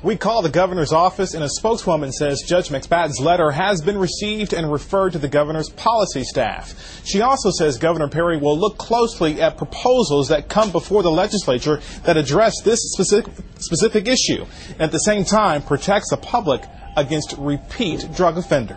We 0.00 0.16
call 0.16 0.42
the 0.42 0.50
governor's 0.50 0.92
office, 0.92 1.34
and 1.34 1.42
a 1.42 1.48
spokeswoman 1.48 2.12
says 2.12 2.44
Judge 2.46 2.68
McSpadden's 2.68 3.18
letter 3.18 3.50
has 3.50 3.80
been 3.80 3.98
received 3.98 4.52
and 4.52 4.70
referred 4.70 5.14
to 5.14 5.18
the 5.18 5.26
governor's 5.26 5.70
policy 5.70 6.22
staff. 6.22 7.02
She 7.04 7.20
also 7.20 7.50
says 7.50 7.78
Governor 7.78 8.08
Perry 8.08 8.36
will 8.36 8.56
look 8.56 8.78
closely 8.78 9.42
at 9.42 9.56
proposals 9.56 10.28
that 10.28 10.48
come 10.48 10.70
before 10.70 11.02
the 11.02 11.10
legislature 11.10 11.80
that 12.04 12.16
address 12.16 12.52
this 12.62 12.78
specific, 12.92 13.32
specific 13.58 14.06
issue, 14.06 14.46
and 14.74 14.82
at 14.82 14.92
the 14.92 14.98
same 14.98 15.24
time 15.24 15.62
protects 15.62 16.10
the 16.10 16.16
public 16.16 16.62
against 16.98 17.34
repeat 17.38 18.08
drug 18.14 18.36
offenders. 18.36 18.76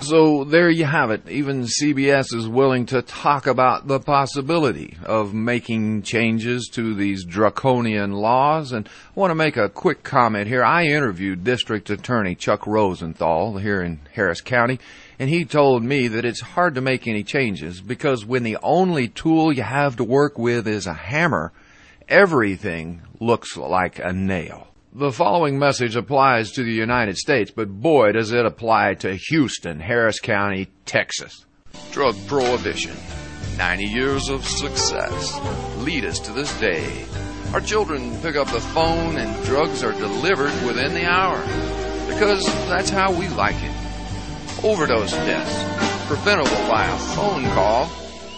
So 0.00 0.42
there 0.42 0.68
you 0.68 0.84
have 0.84 1.12
it. 1.12 1.28
Even 1.28 1.62
CBS 1.62 2.34
is 2.34 2.48
willing 2.48 2.86
to 2.86 3.00
talk 3.00 3.46
about 3.46 3.86
the 3.86 4.00
possibility 4.00 4.96
of 5.04 5.32
making 5.32 6.02
changes 6.02 6.68
to 6.74 6.94
these 6.94 7.24
draconian 7.24 8.12
laws. 8.12 8.72
And 8.72 8.88
I 8.88 9.20
want 9.20 9.30
to 9.30 9.36
make 9.36 9.56
a 9.56 9.68
quick 9.68 10.02
comment 10.02 10.48
here. 10.48 10.64
I 10.64 10.86
interviewed 10.86 11.44
District 11.44 11.88
Attorney 11.90 12.34
Chuck 12.34 12.66
Rosenthal 12.66 13.58
here 13.58 13.80
in 13.82 14.00
Harris 14.12 14.40
County, 14.40 14.80
and 15.20 15.30
he 15.30 15.44
told 15.44 15.84
me 15.84 16.08
that 16.08 16.24
it's 16.24 16.40
hard 16.40 16.74
to 16.74 16.80
make 16.80 17.06
any 17.06 17.22
changes 17.22 17.80
because 17.80 18.24
when 18.24 18.42
the 18.42 18.58
only 18.64 19.06
tool 19.06 19.52
you 19.52 19.62
have 19.62 19.96
to 19.96 20.04
work 20.04 20.36
with 20.36 20.66
is 20.66 20.88
a 20.88 20.94
hammer, 20.94 21.52
everything 22.08 23.02
looks 23.20 23.56
like 23.56 24.00
a 24.00 24.12
nail. 24.12 24.69
The 24.92 25.12
following 25.12 25.56
message 25.56 25.94
applies 25.94 26.50
to 26.52 26.64
the 26.64 26.72
United 26.72 27.16
States, 27.16 27.52
but 27.52 27.68
boy, 27.68 28.10
does 28.10 28.32
it 28.32 28.44
apply 28.44 28.94
to 28.94 29.14
Houston, 29.14 29.78
Harris 29.78 30.18
County, 30.18 30.66
Texas. 30.84 31.46
Drug 31.92 32.16
prohibition. 32.26 32.96
90 33.56 33.84
years 33.84 34.28
of 34.28 34.44
success 34.44 35.38
lead 35.76 36.04
us 36.04 36.18
to 36.18 36.32
this 36.32 36.52
day. 36.58 37.04
Our 37.54 37.60
children 37.60 38.20
pick 38.20 38.34
up 38.34 38.48
the 38.50 38.60
phone 38.60 39.16
and 39.16 39.44
drugs 39.44 39.84
are 39.84 39.92
delivered 39.92 40.52
within 40.66 40.92
the 40.92 41.06
hour 41.06 41.38
because 42.08 42.44
that's 42.66 42.90
how 42.90 43.12
we 43.12 43.28
like 43.28 43.62
it. 43.62 44.64
Overdose 44.64 45.12
deaths, 45.12 46.08
preventable 46.08 46.50
by 46.68 46.84
a 46.84 46.98
phone 47.14 47.44
call, 47.50 47.88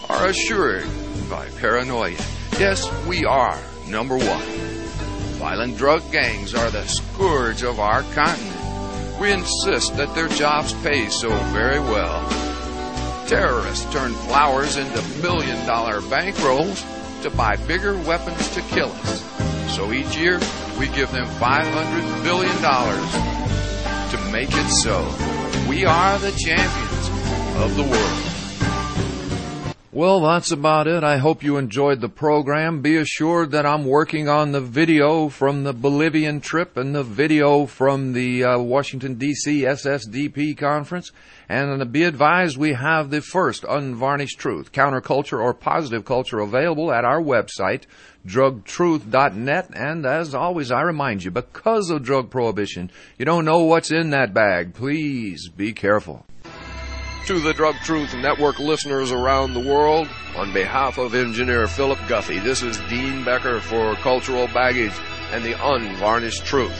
are 0.07 0.27
assured 0.27 0.85
by 1.31 1.47
paranoia. 1.57 2.15
Yes, 2.59 2.87
we 3.07 3.25
are 3.25 3.59
number 3.87 4.17
one. 4.19 4.72
Violent 5.43 5.75
drug 5.75 6.09
gangs 6.09 6.55
are 6.55 6.71
the 6.71 6.87
scourge 6.87 7.63
of 7.63 7.77
our 7.77 8.01
continent. 8.13 9.19
We 9.19 9.29
insist 9.33 9.97
that 9.97 10.15
their 10.15 10.29
jobs 10.29 10.71
pay 10.75 11.09
so 11.09 11.27
very 11.51 11.81
well. 11.81 12.25
Terrorists 13.27 13.83
turn 13.91 14.13
flowers 14.13 14.77
into 14.77 15.01
million 15.21 15.67
dollar 15.67 15.99
bankrolls 15.99 16.81
to 17.23 17.29
buy 17.29 17.57
bigger 17.57 17.97
weapons 18.03 18.47
to 18.53 18.61
kill 18.61 18.89
us. 18.93 19.75
So 19.75 19.91
each 19.91 20.15
year, 20.15 20.39
we 20.79 20.87
give 20.87 21.11
them 21.11 21.25
$500 21.25 22.23
billion 22.23 22.55
to 24.11 24.31
make 24.31 24.49
it 24.49 24.69
so. 24.69 25.03
We 25.67 25.83
are 25.83 26.17
the 26.19 26.31
champions 26.31 27.09
of 27.57 27.75
the 27.75 27.83
world. 27.83 28.32
Well, 29.93 30.21
that's 30.21 30.51
about 30.51 30.87
it. 30.87 31.03
I 31.03 31.17
hope 31.17 31.43
you 31.43 31.57
enjoyed 31.57 32.01
the 32.01 32.09
program. 32.09 32.81
Be 32.81 32.97
assured 32.97 33.51
that 33.51 33.67
I'm 33.67 33.85
working 33.85 34.27
on 34.27 34.51
the 34.51 34.59
video 34.59 35.29
from 35.29 35.65
the 35.65 35.71
Bolivian 35.71 36.41
trip 36.41 36.75
and 36.77 36.95
the 36.95 37.03
video 37.03 37.67
from 37.67 38.13
the 38.13 38.43
uh, 38.43 38.57
Washington, 38.57 39.19
D.C. 39.19 39.61
SSDP 39.61 40.57
conference. 40.57 41.11
And 41.47 41.91
be 41.91 42.05
advised, 42.05 42.57
we 42.57 42.73
have 42.73 43.11
the 43.11 43.21
first 43.21 43.65
unvarnished 43.69 44.39
truth, 44.39 44.71
counterculture 44.71 45.39
or 45.39 45.53
positive 45.53 46.05
culture 46.05 46.39
available 46.39 46.91
at 46.91 47.05
our 47.05 47.21
website, 47.21 47.83
drugtruth.net. 48.25 49.69
And 49.75 50.07
as 50.07 50.33
always, 50.33 50.71
I 50.71 50.81
remind 50.81 51.23
you, 51.23 51.29
because 51.29 51.91
of 51.91 52.01
drug 52.01 52.31
prohibition, 52.31 52.89
you 53.19 53.25
don't 53.25 53.45
know 53.45 53.59
what's 53.65 53.91
in 53.91 54.09
that 54.09 54.33
bag. 54.33 54.73
Please 54.73 55.49
be 55.49 55.71
careful. 55.71 56.25
To 57.27 57.39
the 57.39 57.53
Drug 57.53 57.75
Truth 57.85 58.13
Network 58.15 58.59
listeners 58.59 59.13
around 59.13 59.53
the 59.53 59.59
world, 59.61 60.09
on 60.35 60.51
behalf 60.51 60.97
of 60.97 61.15
engineer 61.15 61.67
Philip 61.69 61.99
Guffey, 62.09 62.39
this 62.39 62.61
is 62.61 62.77
Dean 62.89 63.23
Becker 63.23 63.61
for 63.61 63.95
Cultural 63.95 64.47
Baggage 64.47 64.91
and 65.31 65.41
the 65.41 65.53
Unvarnished 65.53 66.43
Truth. 66.43 66.77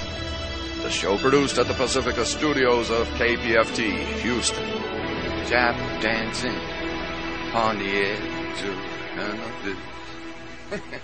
The 0.81 0.89
show 0.89 1.17
produced 1.17 1.59
at 1.59 1.67
the 1.67 1.73
Pacifica 1.73 2.25
Studios 2.25 2.89
of 2.89 3.07
KPFT, 3.11 4.03
Houston. 4.19 4.67
Jap 5.45 5.77
dancing 6.01 6.55
on 7.55 7.79
the 7.79 7.85
edge 7.85 8.63
of 8.65 8.77